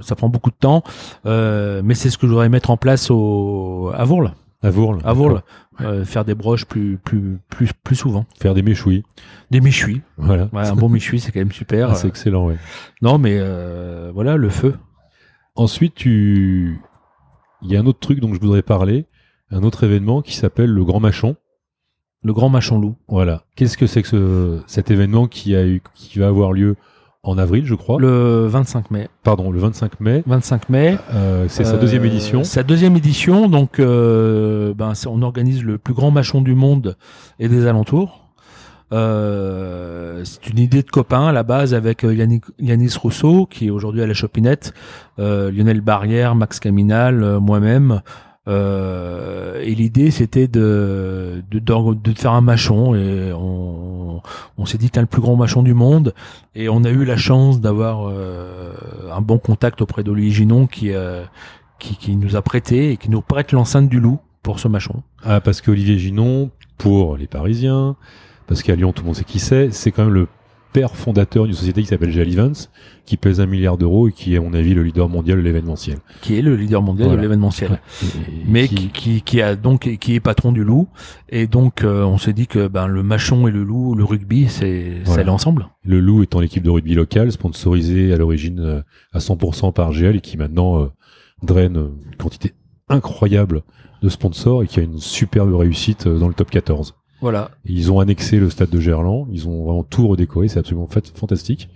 [0.00, 0.84] ça prend beaucoup de temps.
[1.24, 4.32] Mais c'est ce que je voudrais mettre en place au à Vourles,
[4.62, 5.00] à Vourles.
[5.04, 5.42] à Vourles,
[5.80, 9.02] euh, faire des broches plus plus plus plus souvent, Faire des méchouis.
[9.50, 10.02] des méchouis.
[10.16, 10.48] Voilà.
[10.52, 11.90] Ouais, un bon méchoui, c'est quand même super.
[11.90, 12.56] Ah, c'est excellent, ouais.
[13.00, 14.74] Non, mais euh, voilà, le feu.
[15.54, 16.80] Ensuite, tu,
[17.62, 19.06] il y a un autre truc dont je voudrais parler,
[19.50, 21.36] un autre événement qui s'appelle le Grand Machon.
[22.24, 22.94] Le grand machon loup.
[23.08, 23.42] Voilà.
[23.56, 26.76] Qu'est-ce que c'est que ce, cet événement qui a eu, qui va avoir lieu
[27.24, 28.00] en avril, je crois.
[28.00, 29.08] Le 25 mai.
[29.22, 30.24] Pardon, le 25 mai.
[30.26, 30.98] 25 mai.
[31.14, 32.42] Euh, c'est sa Euh, deuxième édition.
[32.42, 36.96] Sa deuxième édition, donc euh, ben, on organise le plus grand machon du monde
[37.38, 38.28] et des alentours.
[38.92, 43.68] Euh, c'est une idée de copain à la base avec euh, Yannick, Yanis Rousseau qui
[43.68, 44.74] est aujourd'hui à la Chopinette,
[45.18, 48.02] euh, Lionel Barrière, Max Caminal, euh, moi-même.
[48.48, 54.20] Euh, et l'idée c'était de, de, de faire un machon et on,
[54.58, 56.12] on s'est dit t'as le plus grand machon du monde
[56.56, 58.72] et on a eu la chance d'avoir euh,
[59.12, 61.22] un bon contact auprès d'Olivier Ginon qui, euh,
[61.78, 65.04] qui, qui nous a prêté et qui nous prête l'enceinte du loup pour ce machon.
[65.22, 67.94] Ah, parce qu'Olivier Ginon, pour les Parisiens,
[68.48, 70.26] parce qu'à Lyon, tout le monde sait qui c'est, c'est quand même le
[70.72, 72.68] père fondateur d'une société qui s'appelle Events,
[73.04, 75.42] qui pèse un milliard d'euros et qui est, à mon avis, le leader mondial de
[75.42, 75.98] l'événementiel.
[76.22, 77.20] qui est le leader mondial Voilà.
[77.20, 77.80] de l'événementiel.
[78.46, 80.88] Mais qui- qui, a donc qui est patron du loup
[81.28, 84.46] et donc euh, on s'est dit que ben le machon et le loup, le rugby,
[84.48, 85.22] c'est Voilà.
[85.22, 85.68] allait ensemble.
[85.84, 90.16] Le Loup étant l'équipe de rugby locale, sponsorisée à l'origine euh, à 100% par GL
[90.16, 90.86] et qui maintenant euh,
[91.42, 92.52] draine une quantité
[92.88, 93.62] incroyable
[94.02, 96.94] de sponsors et qui a une superbe réussite dans le top 14.
[97.22, 97.50] Voilà.
[97.64, 101.16] Ils ont annexé le stade de Gerland, ils ont vraiment tout redécoré, c'est absolument fait-
[101.16, 101.70] fantastique.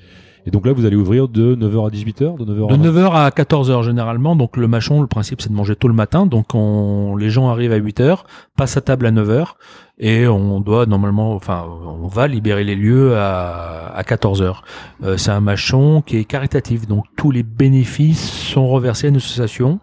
[0.48, 3.10] Et donc là, vous allez ouvrir de 9h à 18h, de 9h à De 9h
[3.12, 4.36] à 14h généralement.
[4.36, 6.24] Donc le machon, le principe c'est de manger tôt le matin.
[6.24, 8.18] Donc on, les gens arrivent à 8h,
[8.56, 9.54] passent à table à 9h
[9.98, 14.58] et on doit normalement, enfin on va libérer les lieux à, à 14h.
[15.02, 16.86] Euh, c'est un machon qui est caritatif.
[16.86, 19.80] Donc tous les bénéfices sont reversés à une association.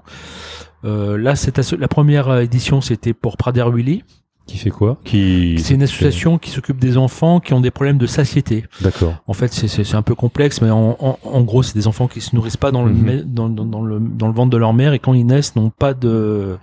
[0.86, 4.04] Euh, là, c'est la première édition, c'était pour Prader Willy.
[4.46, 7.98] Qui fait quoi Qui C'est une association qui s'occupe des enfants qui ont des problèmes
[7.98, 8.66] de satiété.
[8.82, 9.16] D'accord.
[9.26, 12.20] En fait, c'est- un peu complexe, mais en, en, en gros, c'est des enfants qui
[12.20, 13.02] se nourrissent pas dans le, Mhm.
[13.06, 15.56] mai- dans, dans, dans le dans le ventre de leur mère et quand ils naissent,
[15.56, 16.58] n'ont pas de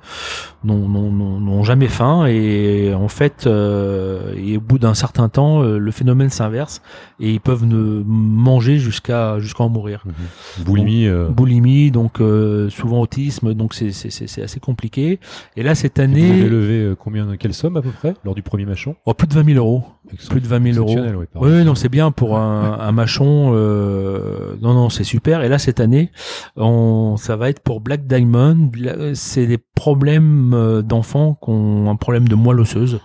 [0.64, 5.90] n'ont jamais faim et en fait, euh, et au bout d'un certain temps, euh, le
[5.90, 6.82] phénomène s'inverse
[7.18, 10.04] et ils peuvent ne manger jusqu'à jusqu'à en mourir.
[10.06, 10.64] Mhm.
[10.64, 11.06] Boulimie.
[11.06, 15.18] euh, Boulimie, donc euh, souvent autisme, donc c'est c'est c'est c'est assez compliqué.
[15.56, 18.34] Et là, cette Vous avez année, levé euh, combien, quelle somme à peu près lors
[18.34, 19.84] du premier machon oh, plus de 20 000 euros.
[20.28, 20.96] Plus de 20 000 euros.
[21.32, 21.48] Pardon.
[21.48, 23.52] Oui, non, c'est bien pour un, un machon.
[23.54, 25.42] euh, non, non, c'est super.
[25.42, 26.10] Et là, cette année,
[26.56, 28.70] on, ça va être pour Black Diamond.
[29.14, 33.00] C'est des problèmes euh, d'enfants qui ont un problème de moelle osseuse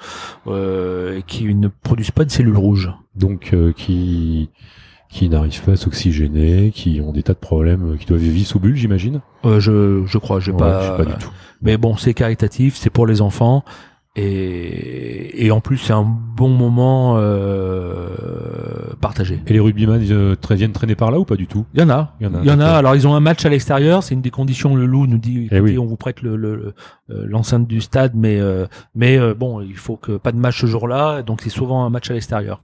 [0.48, 2.92] euh, et qui ne produisent pas de cellules rouges.
[3.16, 4.50] Donc euh, qui
[5.10, 8.46] qui n'arrivent pas à s'oxygéner, qui ont des tas de problèmes, euh, qui doivent vivre
[8.48, 9.22] sous bulle, j'imagine?
[9.46, 11.30] Euh, je, je crois, j'ai Ouais, pas, pas du tout.
[11.62, 13.64] Mais bon, c'est caritatif, c'est pour les enfants.
[14.18, 19.42] Et, et en plus, c'est un bon moment euh, partagé.
[19.48, 21.66] Et les rugbyman ils, euh, viennent traîner par là ou pas du tout?
[21.74, 22.14] Il y en a.
[22.20, 22.68] Il y en a, y en a.
[22.68, 24.04] Alors, ils ont un match à l'extérieur.
[24.04, 24.76] C'est une des conditions.
[24.76, 25.78] Le loup nous dit Eh écoutez, oui.
[25.78, 26.74] on vous prête le, le- le-
[27.10, 30.62] euh, l'enceinte du stade, mais euh, mais euh, bon, il faut que pas de match
[30.62, 31.22] ce jour-là.
[31.22, 32.64] Donc, c'est souvent un match à l'extérieur.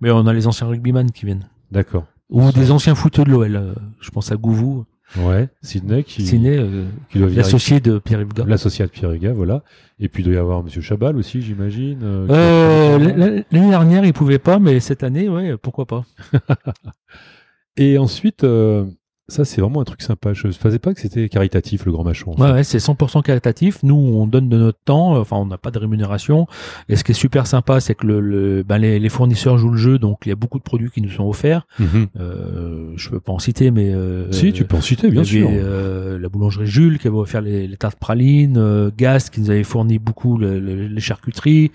[0.00, 1.48] Mais on a les anciens rugbyman qui viennent.
[1.70, 2.04] D'accord.
[2.30, 3.56] Ou des anciens footeux de l'OL.
[3.56, 4.84] euh, Je pense à Gouvou,
[5.18, 5.48] Ouais.
[5.62, 8.44] Sydney qui, Ciné, euh, qui doit venir l'associé de Pierre-Yves Gars.
[8.46, 9.64] L'associé de Pierre Huga, voilà.
[9.98, 11.98] Et puis il doit y avoir Monsieur Chabal aussi, j'imagine.
[12.04, 16.04] euh, Euh, L'année dernière, il pouvait pas, mais cette année, ouais, pourquoi pas.
[17.76, 18.84] Et ensuite, euh,
[19.30, 20.32] ça c'est vraiment un truc sympa.
[20.34, 22.34] Je ne savais pas que c'était caritatif le grand machon.
[22.38, 23.78] Ouais, ouais, c'est 100% caritatif.
[23.82, 25.16] Nous, on donne de notre temps.
[25.18, 26.46] Enfin, on n'a pas de rémunération.
[26.88, 29.70] Et ce qui est super sympa, c'est que le, le- ben, les, les fournisseurs jouent
[29.70, 31.66] le jeu, donc il y a beaucoup de produits qui nous sont offerts.
[31.78, 32.06] Mhm.
[32.18, 35.48] Euh, je peux pas en citer, mais euh, si, tu peux en citer, bien sûr.
[35.50, 39.50] euh, la boulangerie Jules qui avait offert les, les tartes pralines, euh, Gast qui nous
[39.50, 41.70] avait fourni beaucoup le- le- les charcuteries,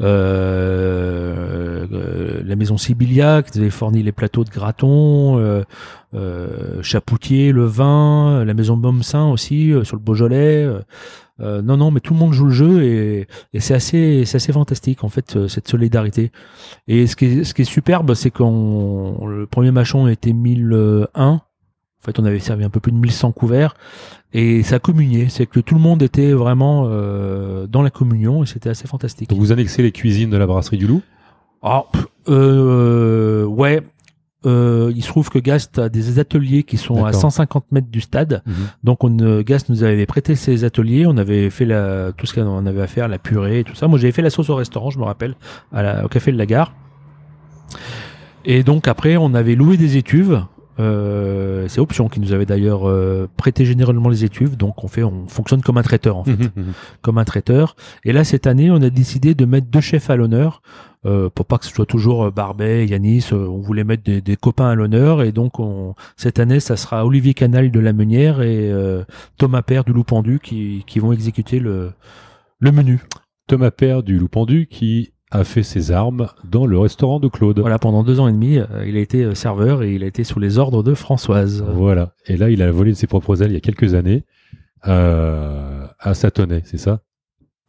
[0.00, 5.62] euh, euh, la maison Sibylia qui nous avait fourni les plateaux de gratons, euh,
[6.82, 10.64] Chapoutier, le vin, la maison Bommesin aussi euh, sur le Beaujolais.
[10.64, 10.80] euh,
[11.40, 14.36] euh, non, non, mais tout le monde joue le jeu et, et c'est assez, c'est
[14.36, 16.32] assez fantastique en fait euh, cette solidarité.
[16.86, 21.08] Et ce qui est, ce qui est superbe, c'est qu'on le premier machon était 1001.
[21.16, 21.40] En
[22.02, 23.74] fait, on avait servi un peu plus de 1100 couverts
[24.32, 25.28] et ça communiait.
[25.28, 29.30] C'est que tout le monde était vraiment euh, dans la communion et c'était assez fantastique.
[29.30, 31.02] Donc vous annexez les cuisines de la brasserie du Loup?
[31.62, 31.84] Ah,
[32.28, 33.82] euh, ouais.
[34.46, 37.20] Euh, il se trouve que Gast a des ateliers qui sont à D'accord.
[37.20, 38.42] 150 mètres du stade.
[38.84, 42.34] Donc on, euh, Gast nous avait prêté ses ateliers, on avait fait la, tout ce
[42.34, 43.86] qu'on avait à faire, la purée et tout ça.
[43.86, 45.34] Moi j'avais fait la sauce au restaurant, je me rappelle,
[45.72, 46.72] à la- au café de la gare.
[48.46, 50.42] Et donc après on avait loué des étuves.
[50.80, 54.56] Euh, c'est Option qui nous avait d'ailleurs euh, prêté généralement les étuves.
[54.56, 56.72] Donc on fait, on fonctionne comme un traiteur en fait Mhm, mhm.
[57.02, 57.76] comme un traiteur.
[58.04, 60.62] Et là, cette année, on a décidé de mettre deux chefs à l'honneur.
[61.06, 64.68] Euh, pour pas que ce soit toujours Barbet, Yanis, on voulait mettre des, des copains
[64.68, 68.70] à l'honneur et donc on, cette année ça sera Olivier Canal de la Meunière et
[69.38, 71.92] Thomas Père du Loup Pendu qui, qui vont exécuter le,
[72.58, 73.00] le menu.
[73.46, 77.60] Thomas Père du Loup Pendu qui a fait ses armes dans le restaurant de Claude.
[77.60, 80.06] Voilà, pendant deux ans et demi, euh, il a été euh, serveur et il a
[80.06, 81.64] été sous les ordres de Françoise.
[81.74, 82.14] Voilà.
[82.26, 84.24] Et là, il a volé de ses propres ailes il y a quelques années
[84.88, 87.00] euh, à Satonnet, c'est ça?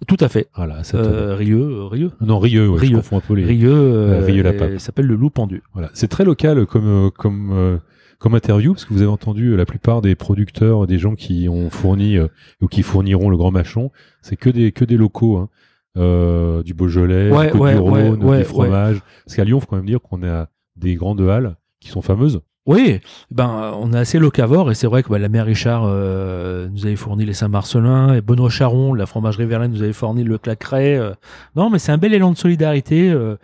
[0.08, 0.48] Tout à fait.
[0.56, 0.82] Voilà.
[0.96, 2.12] Euh, Rieux, Rieux?
[2.22, 2.98] Non, Rieux, ouais, je Rieux.
[2.98, 3.46] confonds un peu les.
[3.46, 4.80] Rieux, euh, Rieux la Pape.
[4.80, 5.62] s'appelle le Loup Pendu.
[5.74, 7.80] Voilà, c'est très local comme comme
[8.18, 11.70] comme interview parce que vous avez entendu la plupart des producteurs, des gens qui ont
[11.70, 12.18] fourni
[12.62, 13.92] ou qui fourniront le Grand Machon,
[14.24, 15.50] c'est que des que des locaux, hein.
[15.98, 19.02] Euh, du Beaujolais, Ouais, du ouais, du Rhône, ouais, des fromages.
[19.26, 22.40] Parce qu'à Lyon, faut quand même dire qu'on a des grandes halles qui sont fameuses.
[22.68, 23.00] Oui,
[23.32, 26.86] ben on est assez locavore et c'est vrai que bah, la mère Richard euh, nous
[26.86, 30.96] avait fourni les Saint-Marcelin et Benoît Charon, la fromagerie Verlaine nous avait fourni le Clacret.
[30.96, 31.12] euh.
[31.56, 33.10] Non, mais c'est un bel élan de solidarité.
[33.12, 33.36] euh.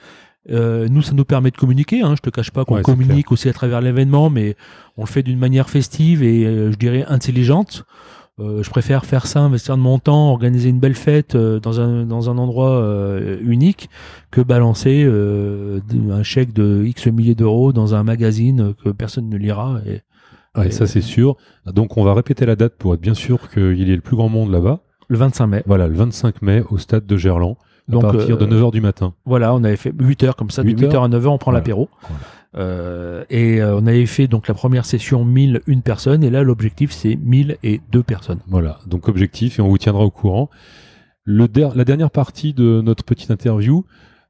[0.90, 2.04] Nous, ça nous permet de communiquer.
[2.04, 2.14] Hein.
[2.16, 4.56] Je te cache pas qu'on Ouais, communique aussi à travers l'événement, mais
[4.96, 7.84] on le fait d'une manière festive et je dirais intelligente.
[8.40, 11.80] Euh, je préfère faire ça, investir de mon temps, organiser une belle fête euh, dans
[11.82, 13.90] un dans un endroit euh, unique
[14.30, 19.80] que balancer un chèque de X milliers d'euros dans un magazine que personne ne lira.
[19.86, 20.02] Et
[20.58, 21.36] Ouais, ça c'est sûr.
[21.66, 24.16] Donc on va répéter la date pour être bien sûr qu'il y ait le plus
[24.16, 24.80] grand monde là-bas.
[25.08, 25.64] Le 25 mai.
[25.66, 27.56] Voilà, le 25 mai au stade de Gerland,
[27.88, 29.14] à Donc, partir de euh, 9h du matin.
[29.26, 31.34] Voilà, on avait fait 8 heures comme ça, de 8 8 heures à 9 heures,
[31.34, 31.62] on prend Voilà.
[31.62, 31.90] l'apéro.
[32.02, 32.18] Voilà.
[32.56, 36.44] Euh, et euh, on avait fait donc la première session 1000 une personne et là
[36.44, 38.40] l'objectif c'est 1000 et deux personnes.
[38.48, 40.50] Voilà, donc objectif et on vous tiendra au courant.
[41.26, 43.86] La dernière partie de notre petite interview,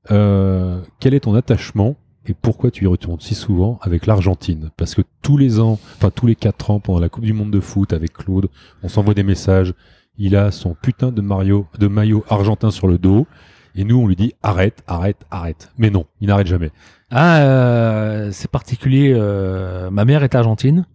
[0.09, 1.95] euh, quel est ton attachement
[2.25, 4.71] et pourquoi tu y retournes si souvent avec l'Argentine?
[4.77, 7.51] Parce que tous les ans, enfin tous les quatre ans pendant la Coupe du Monde
[7.51, 8.49] de foot avec Claude,
[8.83, 9.73] on s'envoie des messages.
[10.17, 13.27] Il a son putain de maillot argentin sur le dos.
[13.75, 15.69] Et nous, on lui dit arrête, arrête, arrête.
[15.77, 16.71] Mais non, il n'arrête jamais.
[17.11, 19.13] Ah, euh, c'est particulier.
[19.15, 20.85] euh, ma mère est argentine.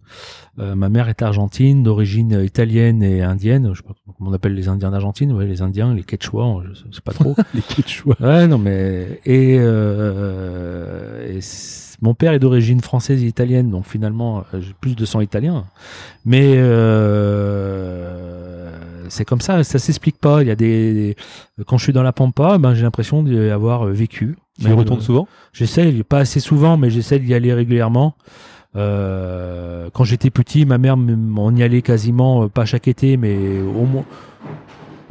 [0.59, 3.71] Euh, ma mère est argentine, d'origine italienne et indienne.
[3.73, 5.31] Je sais pas comment on appelle les Indiens d'Argentine.
[5.31, 7.35] Ouais, les Indiens, les Quechua, je sais pas trop.
[7.55, 8.15] Les Quechua.
[8.19, 11.39] Ouais, non, mais et, et
[12.03, 15.65] mon père est d'origine française et italienne, donc finalement j'ai plus de sang italien.
[16.25, 16.57] Mais
[19.13, 20.41] c'est comme ça, ça s'explique pas.
[20.41, 21.15] Il y a des, des-
[21.65, 24.35] quand je suis dans la pampa, ben j'ai l'impression d'y avoir vécu.
[24.59, 25.27] Tu y Même, retournes euh, souvent?
[25.53, 28.15] J'essaie, pas assez souvent, mais j'essaie d'y aller régulièrement.
[28.75, 33.35] Euh, quand j'étais petit, ma mère, on y allait quasiment, euh, pas chaque été, mais
[33.61, 34.03] au moins,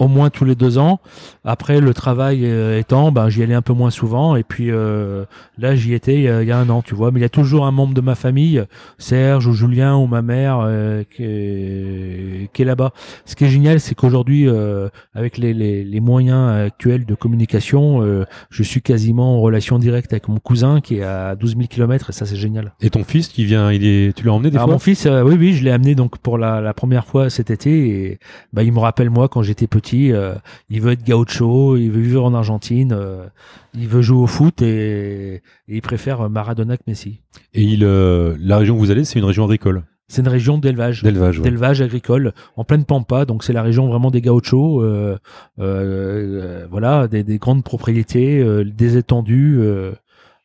[0.03, 1.01] au moins tous les deux ans.
[1.45, 4.37] Après, le travail euh, étant, ben, j'y allais un peu moins souvent.
[4.37, 5.25] Et puis euh,
[5.59, 7.11] là, j'y étais il y, a, il y a un an, tu vois.
[7.11, 8.63] Mais il y a toujours un membre de ma famille,
[8.99, 12.93] Serge ou Julien ou ma mère, euh, qui est, qui est là-bas.
[13.25, 18.03] Ce qui est génial, c'est qu'aujourd'hui, euh, avec les, les, les moyens actuels de communication,
[18.03, 21.67] euh, je suis quasiment en relation directe avec mon cousin qui est à 12 000
[21.69, 22.73] km et ça c'est génial.
[22.81, 24.75] Et ton fils qui vient, il est, tu l'as emmené des Alors fois?
[24.75, 27.51] mon fils, euh, oui oui, je l'ai amené donc pour la, la première fois cet
[27.51, 27.71] été
[28.11, 28.19] et
[28.53, 30.35] bah, il me rappelle moi quand j'étais petit, euh,
[30.69, 33.27] il veut être gaucho, il veut vivre en Argentine, euh,
[33.75, 37.21] il veut jouer au foot et, et il préfère Maradona que Messi.
[37.55, 40.59] Et il, euh, la région où vous allez, c'est une région agricole, C'est une région
[40.59, 41.03] d'élevage.
[41.03, 41.41] d'élevage.
[41.41, 41.85] ouais.
[41.87, 45.17] agricole en pleine pampa donc c'est la région vraiment des gauchos euh,
[45.59, 49.59] euh, voilà des, des grandes propriétés euh, des étendues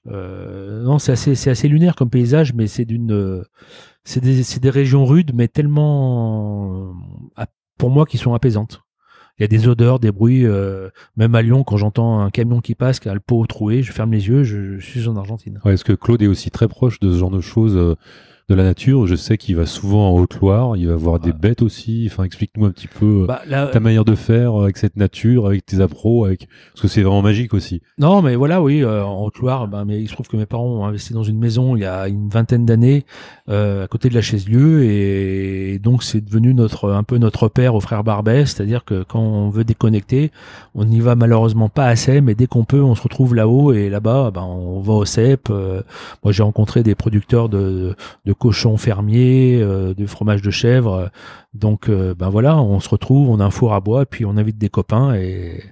[0.05, 3.43] non c'est assez lunaire comme paysage mais c'est d'une
[4.05, 6.93] c'est des des régions rudes mais tellement
[7.77, 8.81] pour moi qui sont apaisantes
[9.39, 12.59] il y a des odeurs, des bruits, euh, même à Lyon, quand j'entends un camion
[12.59, 15.59] qui passe, qui a le pot troué, je ferme les yeux, je, suis en Argentine.
[15.63, 17.95] Ouais, est-ce que Claude est aussi très proche de ce genre de choses euh,
[18.49, 21.61] de la nature Je sais qu'il va souvent en Haute-Loire, il va voir des bêtes
[21.61, 22.07] aussi.
[22.09, 24.95] Enfin, explique-nous un petit peu euh, Bah, là, ta manière de faire euh, avec cette
[24.95, 27.81] nature, avec tes appros, avec parce que c'est vraiment magique aussi.
[27.97, 30.65] Non, mais voilà, oui, euh, en Haute-Loire, ben, mais il se trouve que mes parents
[30.65, 33.05] ont investi dans une maison il y a une vingtaine d'années
[33.49, 37.75] euh, à côté de la Chaise-Lieu et, donc c'est devenu notre un peu notre père
[37.75, 40.31] au frère Barbet, c'est-à-dire que quand on veut déconnecter,
[40.73, 43.89] on n'y va malheureusement pas assez, mais dès qu'on peut, on se retrouve là-haut et
[43.89, 45.49] là-bas, ben, on va au CEP.
[45.49, 45.81] euh,
[46.23, 47.95] moi, j'ai rencontré des producteurs de,
[48.25, 51.09] de cochons fermiers, euh, de fromage de chèvre,
[51.53, 54.37] donc euh, ben voilà, on se retrouve, on a un four à bois, puis on
[54.37, 55.63] invite des copains et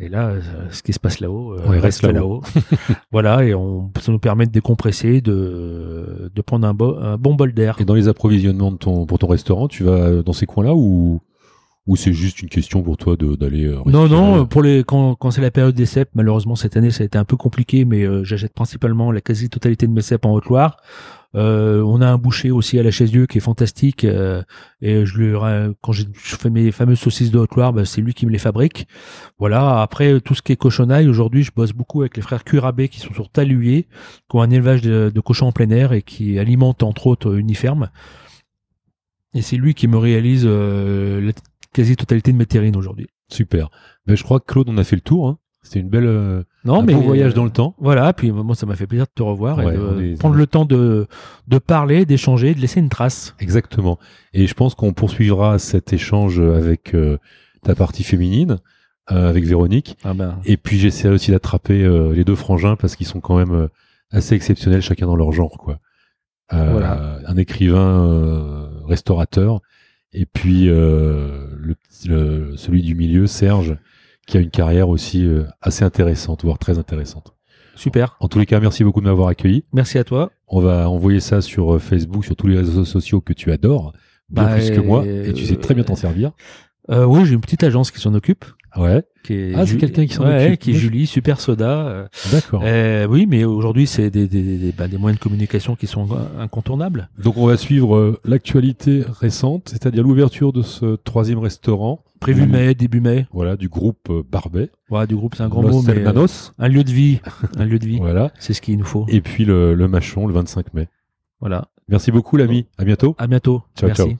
[0.00, 0.40] et là, euh,
[0.70, 2.40] ce qui se passe là-haut euh, Ouais, reste là-haut.
[3.10, 7.34] voilà, et on, ça nous permet de décompresser, de, de prendre un, bo- un bon
[7.34, 7.76] bol d'air.
[7.80, 11.20] Et dans les approvisionnements de ton, pour ton restaurant, tu vas dans ces coins-là ou
[11.88, 15.14] ou c'est juste une question pour toi de- d'aller euh, Non, non, pour les quand,
[15.14, 17.84] quand c'est la période des cèpes, malheureusement cette année ça a été un peu compliqué,
[17.86, 20.76] mais euh, j'achète principalement la quasi-totalité de mes cèpes en Haute-Loire.
[21.34, 24.42] Euh, on a un boucher aussi à la Chaise-Dieu qui est fantastique euh,
[24.80, 28.24] et je lui quand je fais mes fameuses saucisses de Haute-Loire, bah, c'est lui qui
[28.24, 28.86] me les fabrique.
[29.38, 29.82] Voilà.
[29.82, 33.00] Après tout ce qui est cochonaille, aujourd'hui je bosse beaucoup avec les frères Curabé qui
[33.00, 33.88] sont sur Taluyer,
[34.30, 37.36] qui ont un élevage de, de cochons en plein air et qui alimentent entre autres
[37.36, 37.90] Uniferme.
[39.34, 41.32] Et c'est lui qui me réalise euh, la
[41.72, 43.08] quasi-totalité de mes terrines aujourd'hui.
[43.30, 43.70] Super.
[44.06, 45.28] Ben, je crois que Claude, on a fait le tour.
[45.28, 45.38] Hein.
[45.62, 47.74] C'était une belle euh, Non, un mais beau voyage euh, dans le temps.
[47.78, 50.36] Voilà, puis moi ça m'a fait plaisir de te revoir Ouais, et de est- prendre
[50.36, 51.06] le temps de,
[51.48, 53.34] de parler, d'échanger, de laisser une trace.
[53.40, 53.98] Exactement.
[54.32, 57.18] Et je pense qu'on poursuivra cet échange avec euh,
[57.62, 58.58] ta partie féminine,
[59.10, 59.96] euh, avec Véronique.
[60.04, 63.36] Ah ben, Et puis j'essaierai aussi d'attraper euh, les deux frangins parce qu'ils sont quand
[63.36, 63.68] même euh,
[64.10, 65.80] assez exceptionnels chacun dans leur genre quoi.
[66.54, 67.18] Euh, Voilà.
[67.26, 69.60] Un écrivain euh, restaurateur
[70.14, 73.76] et puis euh, le, petit- le- celui du milieu Serge
[74.28, 77.34] qui a une carrière aussi euh, assez intéressante voire très intéressante.
[77.74, 78.16] super.
[78.20, 79.64] En tous les cas merci beaucoup de m'avoir accueilli.
[79.72, 80.30] Merci à toi.
[80.46, 83.92] On va envoyer ça sur euh, Facebook sur tous les réseaux sociaux que tu adores
[84.28, 86.32] bien Bah, plus que moi et tu sais très bien t'en servir.
[86.90, 88.44] Euh, oui, j'ai une petite agence qui s'en occupe.
[88.76, 90.60] Ouais, Qui est Ah, c'est quelqu'un qui s'en ouais, occupe.
[90.60, 91.86] Qui est Julie, Super Soda.
[91.88, 92.60] euh, d'accord.
[92.64, 96.06] euh, oui, mais aujourd'hui, c'est des, des, des, bah, des moyens de communication qui sont
[96.38, 97.08] incontournables.
[97.22, 102.50] Donc on va suivre euh, l'actualité récente, c'est-à-dire l'ouverture de ce troisième restaurant, Prévu Mm.
[102.50, 103.26] mai, début mai.
[103.32, 106.26] voilà, du groupe Barbet, Voilà, du groupe, c'est un grand Los mot, mais euh,
[106.58, 107.20] un lieu de vie.
[107.56, 107.98] un lieu de vie.
[107.98, 109.06] voilà, C'est ce qu'il nous faut.
[109.08, 110.88] et puis le, le Machon le 25 mai.
[111.40, 111.68] Voilà.
[111.88, 112.66] Merci beaucoup l'ami.
[112.76, 113.14] À bientôt.
[113.18, 113.62] À bientôt.
[113.76, 114.16] Ciao, Merci.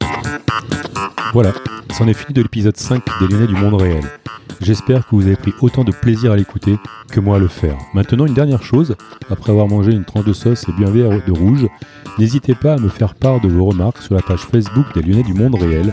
[0.00, 1.10] ciao.
[1.36, 1.52] Voilà,
[1.90, 4.02] c'en est fini de l'épisode 5 des Lyonnais du monde réel.
[4.62, 6.78] J'espère que vous avez pris autant de plaisir à l'écouter
[7.12, 7.76] que moi à le faire.
[7.92, 8.96] Maintenant, une dernière chose,
[9.28, 11.66] après avoir mangé une tranche de sauce et bien verre de rouge,
[12.18, 15.24] n'hésitez pas à me faire part de vos remarques sur la page Facebook des Lyonnais
[15.24, 15.92] du monde réel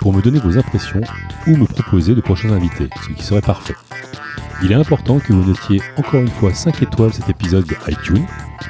[0.00, 1.02] pour me donner vos impressions
[1.48, 3.74] ou me proposer de prochains invités, ce qui serait parfait.
[4.62, 8.24] Il est important que vous notiez encore une fois 5 étoiles cet épisode de iTunes,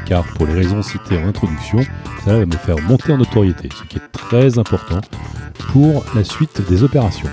[0.06, 1.80] car pour les raisons citées en introduction,
[2.24, 5.00] ça va me faire monter en notoriété, ce qui est très important
[5.72, 7.28] pour la suite des opérations.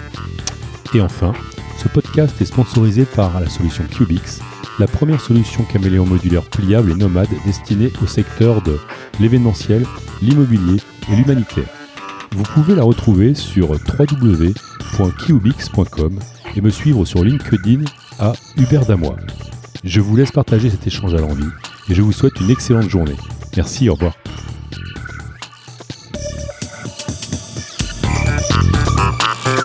[0.94, 1.34] Et enfin,
[1.78, 4.42] ce podcast est sponsorisé par la solution Cubix,
[4.80, 8.78] la première solution caméléon modulaire pliable et nomade destinée au secteur de
[9.20, 9.86] l'événementiel,
[10.22, 10.82] l'immobilier
[11.12, 11.70] et l'humanitaire.
[12.34, 14.60] Vous pouvez la retrouver sur www.cubix.com
[16.56, 17.86] et me suivre sur LinkedIn
[18.22, 19.16] à Hubert Damois.
[19.84, 21.50] Je vous laisse partager cet échange à l'envie
[21.90, 23.18] et je vous souhaite une excellente journée.
[23.58, 24.14] Merci, au revoir.